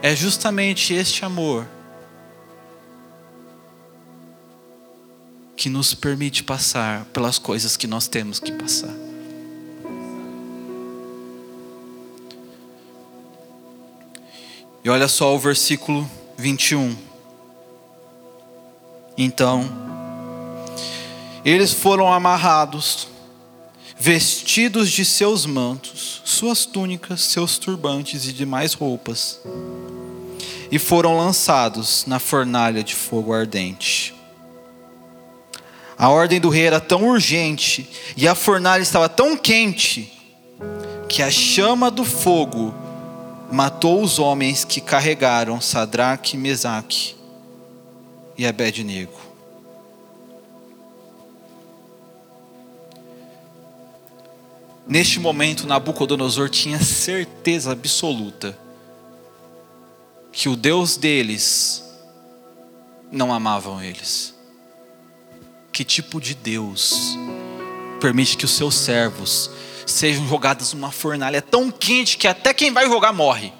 é 0.00 0.14
justamente 0.14 0.94
este 0.94 1.24
amor 1.24 1.66
que 5.56 5.68
nos 5.68 5.92
permite 5.92 6.44
passar 6.44 7.04
pelas 7.06 7.36
coisas 7.36 7.76
que 7.76 7.88
nós 7.88 8.06
temos 8.06 8.38
que 8.38 8.52
passar. 8.52 9.07
E 14.88 14.90
olha 14.90 15.06
só 15.06 15.34
o 15.34 15.38
versículo 15.38 16.10
21. 16.38 16.96
Então, 19.18 19.70
eles 21.44 21.74
foram 21.74 22.10
amarrados, 22.10 23.06
vestidos 23.98 24.90
de 24.90 25.04
seus 25.04 25.44
mantos, 25.44 26.22
suas 26.24 26.64
túnicas, 26.64 27.20
seus 27.20 27.58
turbantes 27.58 28.26
e 28.26 28.32
demais 28.32 28.72
roupas, 28.72 29.38
e 30.72 30.78
foram 30.78 31.18
lançados 31.18 32.06
na 32.06 32.18
fornalha 32.18 32.82
de 32.82 32.94
fogo 32.94 33.34
ardente. 33.34 34.14
A 35.98 36.08
ordem 36.08 36.40
do 36.40 36.48
rei 36.48 36.64
era 36.64 36.80
tão 36.80 37.06
urgente 37.06 37.86
e 38.16 38.26
a 38.26 38.34
fornalha 38.34 38.80
estava 38.80 39.06
tão 39.06 39.36
quente 39.36 40.10
que 41.10 41.22
a 41.22 41.30
chama 41.30 41.90
do 41.90 42.06
fogo 42.06 42.87
matou 43.50 44.02
os 44.02 44.18
homens 44.18 44.64
que 44.64 44.80
carregaram 44.80 45.60
Sadraque, 45.60 46.36
Mesaque 46.36 47.16
e 48.36 48.46
Abednego. 48.46 49.18
Neste 54.86 55.20
momento, 55.20 55.66
Nabucodonosor 55.66 56.48
tinha 56.48 56.80
certeza 56.80 57.72
absoluta 57.72 58.58
que 60.32 60.48
o 60.48 60.56
Deus 60.56 60.96
deles 60.96 61.84
não 63.10 63.32
amavam 63.32 63.82
eles 63.82 64.38
que 65.78 65.84
tipo 65.84 66.20
de 66.20 66.34
Deus 66.34 67.16
permite 68.00 68.36
que 68.36 68.44
os 68.44 68.50
seus 68.50 68.74
servos 68.74 69.48
sejam 69.90 70.26
jogados 70.28 70.72
numa 70.72 70.92
fornalha 70.92 71.40
tão 71.40 71.70
quente 71.70 72.16
que 72.16 72.28
até 72.28 72.52
quem 72.52 72.72
vai 72.72 72.86
jogar 72.86 73.12
morre? 73.12 73.52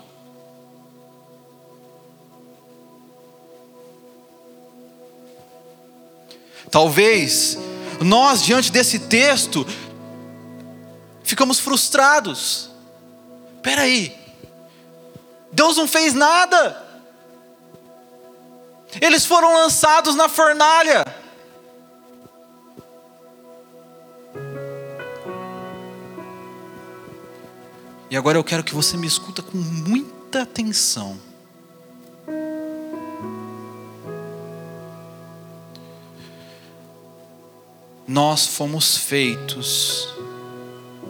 Talvez 6.70 7.59
nós, 8.01 8.43
diante 8.43 8.70
desse 8.70 8.99
texto, 8.99 9.66
ficamos 11.24 11.59
frustrados. 11.59 12.70
Espera 13.57 13.83
aí, 13.83 14.16
Deus 15.51 15.76
não 15.76 15.89
fez 15.89 16.12
nada. 16.14 16.87
Eles 19.01 19.24
foram 19.24 19.55
lançados 19.55 20.14
na 20.14 20.29
fornalha. 20.29 21.05
E 28.11 28.17
agora 28.17 28.39
eu 28.39 28.45
quero 28.45 28.65
que 28.65 28.75
você 28.75 28.97
me 28.97 29.07
escuta 29.07 29.43
com 29.43 29.59
muita 29.59 30.43
atenção. 30.43 31.19
Nós 38.07 38.47
fomos 38.47 38.97
feitos 38.97 40.09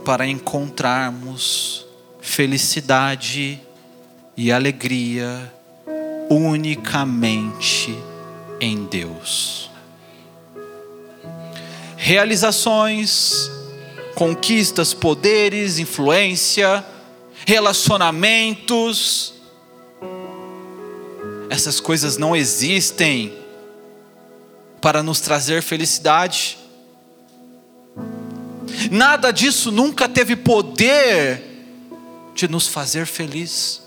para 0.05 0.26
encontrarmos 0.26 1.86
felicidade 2.20 3.61
e 4.36 4.51
alegria 4.51 5.53
unicamente 6.28 7.96
em 8.61 8.84
Deus. 8.86 9.70
Realizações, 11.96 13.51
conquistas, 14.18 14.92
poderes, 14.92 15.78
influência, 15.78 16.84
relacionamentos, 17.46 19.32
essas 21.48 21.78
coisas 21.78 22.16
não 22.16 22.34
existem 22.34 23.32
para 24.80 25.04
nos 25.04 25.20
trazer 25.20 25.62
felicidade. 25.62 26.58
Nada 28.90 29.30
disso 29.30 29.70
nunca 29.70 30.08
teve 30.08 30.34
poder 30.34 31.40
de 32.34 32.48
nos 32.48 32.66
fazer 32.66 33.06
feliz. 33.06 33.80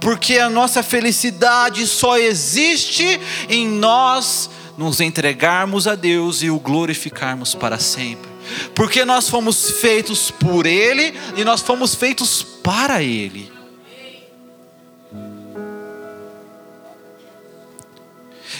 Porque 0.00 0.38
a 0.38 0.48
nossa 0.48 0.84
felicidade 0.84 1.84
só 1.88 2.16
existe 2.16 3.20
em 3.48 3.66
nós 3.66 4.48
nos 4.78 5.00
entregarmos 5.00 5.88
a 5.88 5.96
Deus 5.96 6.44
e 6.44 6.48
o 6.48 6.60
glorificarmos 6.60 7.56
para 7.56 7.80
sempre. 7.80 8.31
Porque 8.74 9.04
nós 9.04 9.28
fomos 9.28 9.70
feitos 9.70 10.30
por 10.30 10.66
Ele 10.66 11.14
e 11.36 11.44
nós 11.44 11.62
fomos 11.62 11.94
feitos 11.94 12.42
para 12.42 13.02
Ele. 13.02 13.50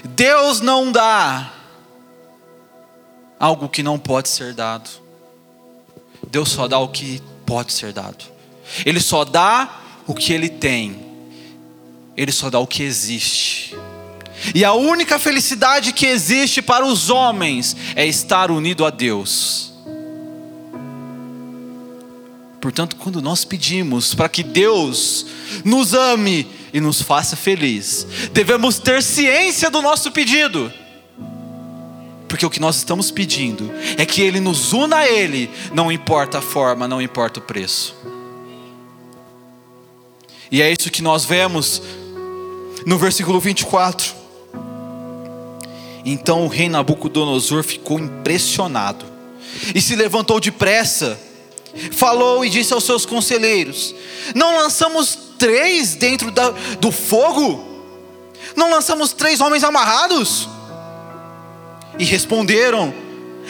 Deus 0.05 0.61
não 0.61 0.91
dá 0.91 1.53
algo 3.39 3.69
que 3.69 3.83
não 3.83 3.99
pode 3.99 4.29
ser 4.29 4.53
dado. 4.55 4.89
Deus 6.29 6.49
só 6.49 6.69
dá 6.69 6.79
o 6.79 6.89
que 6.89 7.21
pode 7.45 7.73
ser 7.73 7.93
dado. 7.93 8.25
Ele 8.87 9.01
só 9.01 9.25
dá 9.25 9.81
o 10.07 10.15
que 10.15 10.33
ele 10.33 10.49
tem. 10.49 11.01
Ele 12.17 12.33
só 12.33 12.51
dá 12.51 12.59
o 12.59 12.67
que 12.67 12.83
existe. 12.83 13.77
E 14.55 14.65
a 14.65 14.73
única 14.73 15.19
felicidade 15.19 15.93
que 15.93 16.07
existe 16.07 16.61
para 16.61 16.85
os 16.85 17.11
homens 17.11 17.77
é 17.95 18.07
estar 18.07 18.51
unido 18.51 18.85
a 18.85 18.91
Deus. 18.91 19.72
Portanto, 22.63 22.95
quando 22.95 23.21
nós 23.21 23.45
pedimos 23.45 24.15
para 24.15 24.29
que 24.29 24.45
Deus 24.45 25.27
nos 25.65 25.95
ame 25.95 26.47
e 26.73 26.81
nos 26.81 27.03
faça 27.03 27.35
feliz, 27.35 28.07
devemos 28.33 28.79
ter 28.79 29.03
ciência 29.03 29.69
do 29.69 29.83
nosso 29.83 30.13
pedido. 30.13 30.73
Porque 32.29 32.47
o 32.47 32.51
que 32.51 32.61
nós 32.61 32.77
estamos 32.77 33.11
pedindo 33.11 33.69
é 33.99 34.07
que 34.07 34.23
Ele 34.23 34.39
nos 34.39 34.73
una 34.73 34.99
a 34.99 35.09
Ele, 35.11 35.51
não 35.75 35.91
importa 35.91 36.39
a 36.39 36.41
forma, 36.41 36.87
não 36.87 37.03
importa 37.03 37.41
o 37.41 37.43
preço. 37.43 37.97
E 40.49 40.63
é 40.63 40.71
isso 40.71 40.89
que 40.89 41.03
nós 41.03 41.25
vemos 41.25 41.83
no 42.87 42.97
versículo 42.97 43.41
24. 43.41 44.15
Então 46.05 46.45
o 46.45 46.49
rei 46.49 46.69
Nabucodonosor 46.69 47.65
ficou 47.65 47.99
impressionado 47.99 49.05
e 49.75 49.81
se 49.81 49.97
levantou 49.97 50.39
depressa 50.39 51.32
falou 51.93 52.45
e 52.45 52.51
disse 52.51 52.73
aos 52.73 52.85
seus 52.85 53.07
conselheiros: 53.07 53.95
Não 54.35 54.57
lançamos 54.57 55.19
três 55.39 55.95
dentro 55.95 56.31
da, 56.31 56.51
do 56.81 56.93
fogo? 56.93 57.71
Não 58.57 58.71
lançamos 58.71 59.13
três 59.13 59.41
homens 59.41 59.65
amarrados? 59.65 60.49
E 61.99 62.05
responderam: 62.05 62.93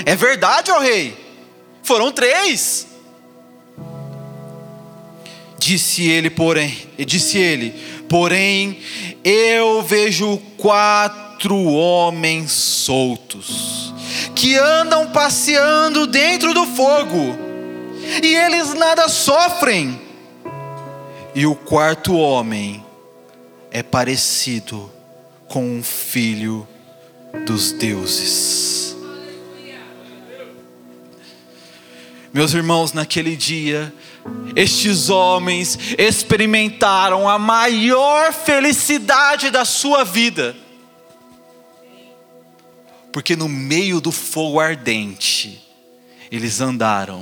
É 0.05 0.15
verdade, 0.15 0.71
ó 0.71 0.79
rei, 0.79 1.17
foram 1.83 2.11
três. 2.13 2.87
Disse 5.59 6.11
ele, 6.11 6.29
porém, 6.29 6.77
disse 7.07 7.39
ele, 7.39 7.71
porém, 8.09 8.81
eu 9.23 9.81
vejo 9.81 10.37
quatro 10.57 11.57
homens 11.57 12.51
soltos 12.51 13.95
que 14.35 14.57
andam 14.57 15.07
passeando 15.11 16.05
dentro 16.09 16.53
do 16.53 16.67
fogo 16.67 17.52
e 18.23 18.35
eles 18.35 18.75
nada 18.75 19.09
sofrem. 19.09 20.01
E 21.35 21.47
o 21.47 21.55
quarto 21.55 22.15
homem 22.15 22.85
é 23.71 23.83
parecido 23.83 24.91
com 25.49 25.79
um 25.79 25.83
filho 25.83 26.67
dos 27.47 27.73
deuses. 27.73 28.95
Meus 32.33 32.55
irmãos, 32.55 32.95
naquele 32.95 33.37
dia, 33.37 33.93
estes 34.57 35.11
homens 35.11 35.79
experimentaram 35.99 37.29
a 37.29 37.39
maior 37.39 38.33
felicidade 38.33 39.51
da 39.51 39.65
sua 39.65 40.03
vida, 40.03 40.57
porque 43.13 43.37
no 43.37 43.49
meio 43.49 44.01
do 44.01 44.11
fogo 44.11 44.61
ardente, 44.61 45.63
eles 46.31 46.63
andaram 46.63 47.21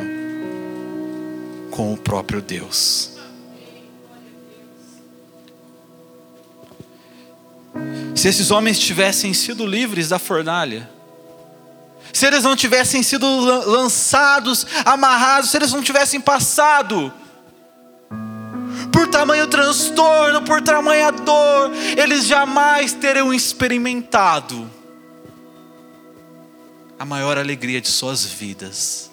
com 1.81 1.95
o 1.95 1.97
próprio 1.97 2.43
Deus. 2.43 3.13
Se 8.15 8.29
esses 8.29 8.51
homens 8.51 8.79
tivessem 8.79 9.33
sido 9.33 9.65
livres 9.65 10.11
da 10.11 10.19
fornalha, 10.19 10.91
se 12.13 12.27
eles 12.27 12.45
não 12.45 12.55
tivessem 12.55 13.03
sido 13.03 13.27
lançados, 13.65 14.67
amarrados, 14.85 15.49
se 15.49 15.57
eles 15.57 15.73
não 15.73 15.83
tivessem 15.83 16.21
passado 16.21 17.11
por 18.93 19.09
tamanho 19.09 19.47
transtorno, 19.47 20.43
por 20.43 20.61
tamanha 20.61 21.11
dor, 21.11 21.71
eles 21.97 22.27
jamais 22.27 22.93
teriam 22.93 23.33
experimentado 23.33 24.71
a 26.99 27.07
maior 27.07 27.39
alegria 27.39 27.81
de 27.81 27.89
suas 27.89 28.27
vidas 28.27 29.10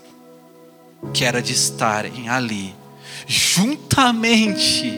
que 1.14 1.26
era 1.26 1.42
de 1.42 1.54
estarem 1.54 2.30
ali, 2.30 2.76
juntamente 3.26 4.94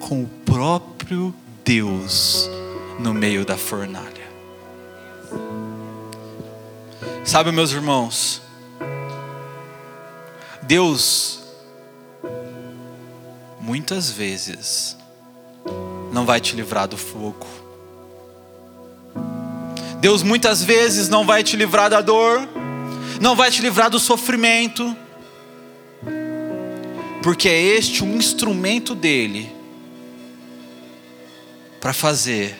com 0.00 0.22
o 0.22 0.28
próprio 0.44 1.34
Deus 1.64 2.48
no 2.98 3.14
meio 3.14 3.44
da 3.44 3.56
fornalha. 3.56 4.28
Sabe, 7.24 7.52
meus 7.52 7.70
irmãos, 7.70 8.42
Deus 10.62 11.40
muitas 13.60 14.10
vezes 14.10 14.96
não 16.12 16.26
vai 16.26 16.40
te 16.40 16.56
livrar 16.56 16.88
do 16.88 16.96
fogo. 16.96 17.46
Deus 20.00 20.22
muitas 20.22 20.62
vezes 20.62 21.08
não 21.08 21.26
vai 21.26 21.44
te 21.44 21.56
livrar 21.56 21.90
da 21.90 22.00
dor 22.00 22.48
não 23.20 23.36
vai 23.36 23.50
te 23.50 23.60
livrar 23.60 23.90
do 23.90 23.98
sofrimento, 23.98 24.96
porque 27.22 27.50
é 27.50 27.60
este 27.76 28.02
um 28.02 28.16
instrumento 28.16 28.94
dele 28.94 29.54
para 31.78 31.92
fazer 31.92 32.56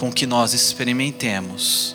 com 0.00 0.10
que 0.10 0.24
nós 0.24 0.54
experimentemos 0.54 1.94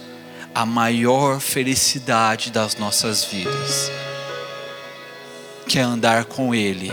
a 0.54 0.66
maior 0.68 1.40
felicidade 1.40 2.52
das 2.52 2.76
nossas 2.76 3.26
vidas, 3.26 3.92
que 5.68 5.80
é 5.80 5.82
andar 5.82 6.26
com 6.26 6.54
Ele, 6.54 6.92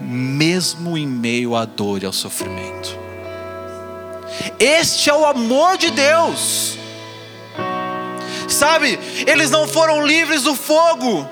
mesmo 0.00 0.98
em 0.98 1.06
meio 1.06 1.54
à 1.54 1.64
dor 1.64 2.02
e 2.02 2.06
ao 2.06 2.12
sofrimento. 2.12 2.98
Este 4.58 5.08
é 5.08 5.14
o 5.14 5.24
amor 5.24 5.78
de 5.78 5.90
Deus 5.92 6.81
sabe? 8.62 8.96
Eles 9.26 9.50
não 9.50 9.66
foram 9.66 10.06
livres 10.06 10.44
do 10.44 10.54
fogo. 10.54 11.28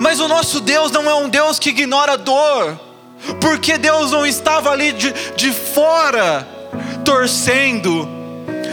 Mas 0.00 0.18
o 0.18 0.26
nosso 0.26 0.60
Deus 0.60 0.90
não 0.90 1.08
é 1.08 1.14
um 1.14 1.28
Deus 1.28 1.60
que 1.60 1.70
ignora 1.70 2.18
dor, 2.18 2.78
porque 3.40 3.78
Deus 3.78 4.10
não 4.10 4.26
estava 4.26 4.70
ali 4.72 4.92
de, 4.92 5.12
de 5.36 5.52
fora 5.52 6.46
torcendo, 7.04 8.06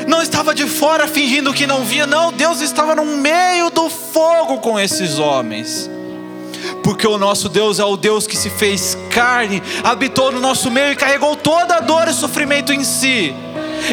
não 0.07 0.23
estava 0.23 0.55
de 0.55 0.65
fora 0.65 1.07
fingindo 1.07 1.53
que 1.53 1.67
não 1.67 1.83
via, 1.83 2.07
não, 2.07 2.33
Deus 2.33 2.61
estava 2.61 2.95
no 2.95 3.05
meio 3.05 3.69
do 3.69 3.89
fogo 3.91 4.57
com 4.57 4.79
esses 4.79 5.19
homens. 5.19 5.87
Porque 6.83 7.07
o 7.07 7.19
nosso 7.19 7.47
Deus 7.47 7.77
é 7.77 7.85
o 7.85 7.95
Deus 7.95 8.25
que 8.25 8.35
se 8.35 8.49
fez 8.49 8.97
carne, 9.11 9.61
habitou 9.83 10.31
no 10.31 10.39
nosso 10.39 10.71
meio 10.71 10.93
e 10.93 10.95
carregou 10.95 11.35
toda 11.35 11.75
a 11.75 11.79
dor 11.79 12.07
e 12.07 12.13
sofrimento 12.13 12.73
em 12.73 12.83
si. 12.83 13.35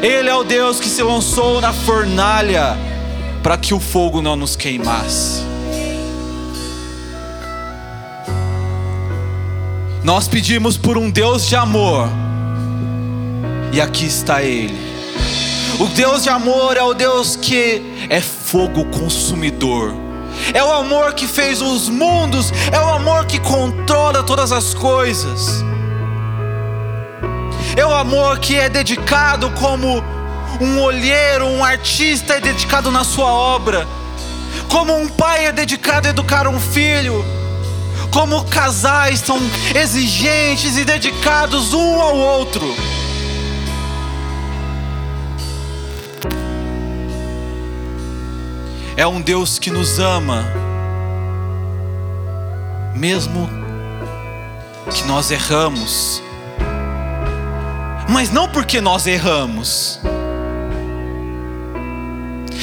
Ele 0.02 0.30
é 0.30 0.34
o 0.34 0.42
Deus 0.42 0.80
que 0.80 0.88
se 0.88 1.02
lançou 1.02 1.60
na 1.60 1.72
fornalha 1.72 2.93
para 3.44 3.58
que 3.58 3.74
o 3.74 3.78
fogo 3.78 4.22
não 4.22 4.36
nos 4.36 4.56
queimasse. 4.56 5.42
Nós 10.02 10.26
pedimos 10.26 10.78
por 10.78 10.96
um 10.96 11.10
Deus 11.10 11.46
de 11.46 11.54
amor, 11.54 12.08
e 13.70 13.82
aqui 13.82 14.06
está 14.06 14.42
Ele. 14.42 14.74
O 15.78 15.86
Deus 15.88 16.22
de 16.22 16.30
amor 16.30 16.78
é 16.78 16.82
o 16.82 16.94
Deus 16.94 17.36
que 17.36 17.82
é 18.08 18.18
fogo 18.18 18.86
consumidor. 18.86 19.94
É 20.54 20.64
o 20.64 20.72
amor 20.72 21.12
que 21.12 21.26
fez 21.26 21.60
os 21.60 21.90
mundos, 21.90 22.50
é 22.72 22.80
o 22.80 22.88
amor 22.94 23.26
que 23.26 23.38
controla 23.40 24.22
todas 24.22 24.52
as 24.52 24.72
coisas. 24.72 25.62
É 27.76 27.84
o 27.84 27.92
amor 27.92 28.38
que 28.38 28.56
é 28.56 28.70
dedicado 28.70 29.50
como 29.50 30.02
um 30.60 30.80
olheiro, 30.80 31.46
um 31.46 31.64
artista 31.64 32.34
é 32.34 32.40
dedicado 32.40 32.90
na 32.90 33.04
sua 33.04 33.32
obra. 33.32 33.86
Como 34.68 34.96
um 34.96 35.08
pai 35.08 35.46
é 35.46 35.52
dedicado 35.52 36.06
a 36.06 36.10
educar 36.10 36.46
um 36.46 36.60
filho. 36.60 37.24
Como 38.12 38.44
casais 38.44 39.20
são 39.20 39.38
exigentes 39.74 40.76
e 40.76 40.84
dedicados 40.84 41.72
um 41.72 42.00
ao 42.00 42.16
outro. 42.16 42.64
É 48.96 49.04
um 49.04 49.20
Deus 49.20 49.58
que 49.58 49.70
nos 49.72 49.98
ama, 49.98 50.44
mesmo 52.94 53.50
que 54.94 55.02
nós 55.04 55.32
erramos, 55.32 56.22
mas 58.08 58.30
não 58.30 58.48
porque 58.48 58.80
nós 58.80 59.08
erramos. 59.08 59.98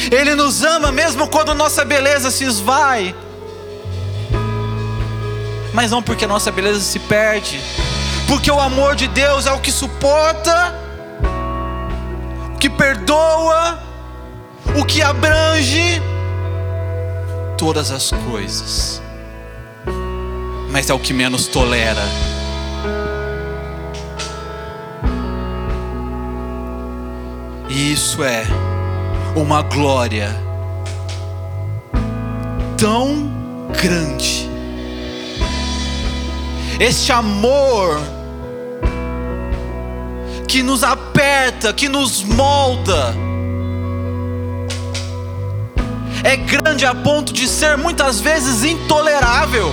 Ele 0.10 0.34
nos 0.34 0.64
ama 0.64 0.92
mesmo 0.92 1.28
quando 1.28 1.54
nossa 1.54 1.84
beleza 1.84 2.32
se 2.32 2.46
esvai, 2.46 3.14
mas 5.74 5.92
não 5.92 6.02
porque 6.02 6.26
nossa 6.26 6.52
beleza 6.52 6.80
se 6.80 7.00
perde, 7.00 7.62
porque 8.28 8.50
o 8.50 8.60
amor 8.60 8.96
de 8.96 9.08
Deus 9.08 9.46
é 9.46 9.52
o 9.52 9.60
que 9.60 9.72
suporta, 9.72 10.74
o 12.54 12.58
que 12.58 12.70
perdoa, 12.70 13.82
o 14.80 14.86
que 14.86 15.02
abrange 15.02 16.02
todas 17.58 17.92
as 17.92 18.12
coisas, 18.30 19.02
mas 20.70 20.90
é 20.90 20.94
o 20.94 21.00
que 21.00 21.14
menos 21.14 21.48
tolera. 21.48 22.02
E 27.70 27.94
isso 27.94 28.22
é 28.24 28.46
uma 29.36 29.62
glória 29.62 30.30
tão 32.78 33.32
grande. 33.82 34.50
Este 36.80 37.12
amor 37.12 38.02
que 40.48 40.62
nos 40.62 40.84
aperta, 40.84 41.72
que 41.74 41.88
nos 41.88 42.24
molda, 42.24 43.16
é 46.24 46.36
grande 46.36 46.86
a 46.86 46.94
ponto 46.94 47.32
de 47.32 47.48
ser 47.48 47.78
muitas 47.78 48.20
vezes 48.20 48.64
intolerável. 48.64 49.72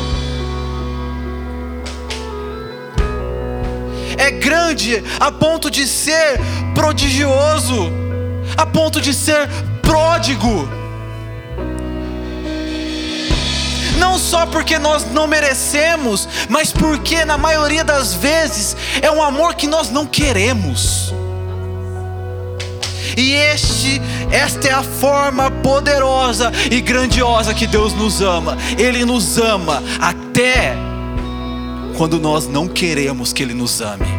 É 4.16 4.30
grande 4.30 5.02
a 5.18 5.32
ponto 5.32 5.70
de 5.70 5.86
ser 5.86 6.38
prodigioso, 6.74 7.90
a 8.58 8.66
ponto 8.66 9.00
de 9.00 9.14
ser 9.14 9.48
pródigo. 9.80 10.68
Não 13.98 14.18
só 14.18 14.46
porque 14.46 14.80
nós 14.80 15.04
não 15.12 15.28
merecemos, 15.28 16.28
mas 16.48 16.72
porque 16.72 17.24
na 17.24 17.38
maioria 17.38 17.84
das 17.84 18.14
vezes 18.14 18.76
é 19.00 19.10
um 19.10 19.22
amor 19.22 19.54
que 19.54 19.68
nós 19.68 19.90
não 19.90 20.04
queremos. 20.04 21.14
E 23.16 23.32
este, 23.32 24.00
esta 24.30 24.68
é 24.68 24.72
a 24.72 24.82
forma 24.82 25.50
poderosa 25.50 26.52
e 26.70 26.80
grandiosa 26.80 27.54
que 27.54 27.66
Deus 27.66 27.92
nos 27.94 28.20
ama. 28.20 28.58
Ele 28.76 29.04
nos 29.04 29.38
ama 29.38 29.82
até 30.00 30.76
quando 31.96 32.18
nós 32.18 32.48
não 32.48 32.66
queremos 32.66 33.32
que 33.32 33.42
Ele 33.42 33.54
nos 33.54 33.80
ame. 33.80 34.17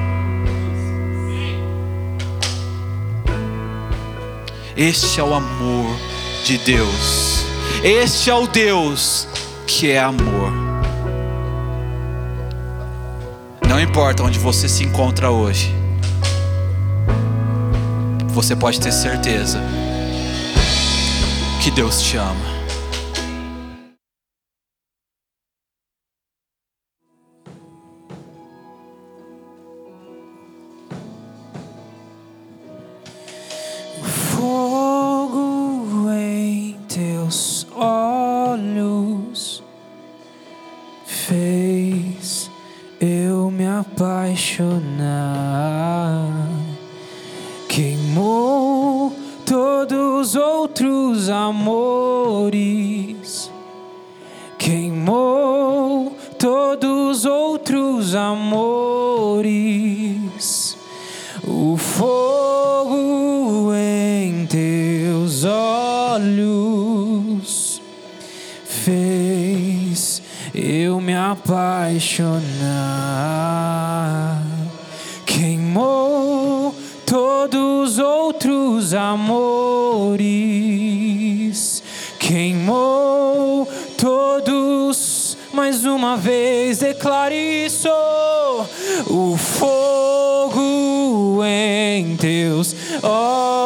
Este 4.79 5.19
é 5.19 5.23
o 5.23 5.33
amor 5.33 5.95
de 6.43 6.57
Deus. 6.57 7.45
Este 7.83 8.29
é 8.29 8.33
o 8.33 8.47
Deus 8.47 9.27
que 9.67 9.91
é 9.91 9.99
amor. 9.99 10.51
Não 13.67 13.79
importa 13.79 14.23
onde 14.23 14.39
você 14.39 14.67
se 14.67 14.83
encontra 14.83 15.29
hoje 15.29 15.77
você 18.41 18.55
pode 18.55 18.79
ter 18.79 18.93
certeza 18.93 19.59
que 21.61 21.69
Deus 21.71 22.01
te 22.01 22.15
ama. 22.15 22.58
Todos 77.09 77.93
os 77.93 77.97
outros 77.97 78.93
amores, 78.93 80.21
queimou 82.19 83.67
todos. 83.97 85.35
Mais 85.51 85.85
uma 85.85 86.15
vez 86.15 86.77
declare 86.77 87.65
isso: 87.65 87.89
o 89.07 89.35
fogo 89.35 91.41
em 91.43 92.15
teus 92.15 92.75
olhos 93.01 93.58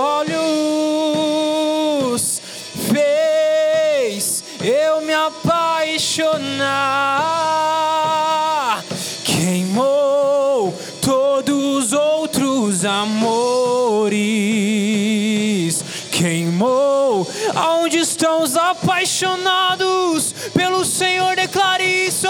apaixonados 19.24 20.34
pelo 20.54 20.86
Senhor, 20.86 21.36
declare 21.36 22.08
isso. 22.08 22.28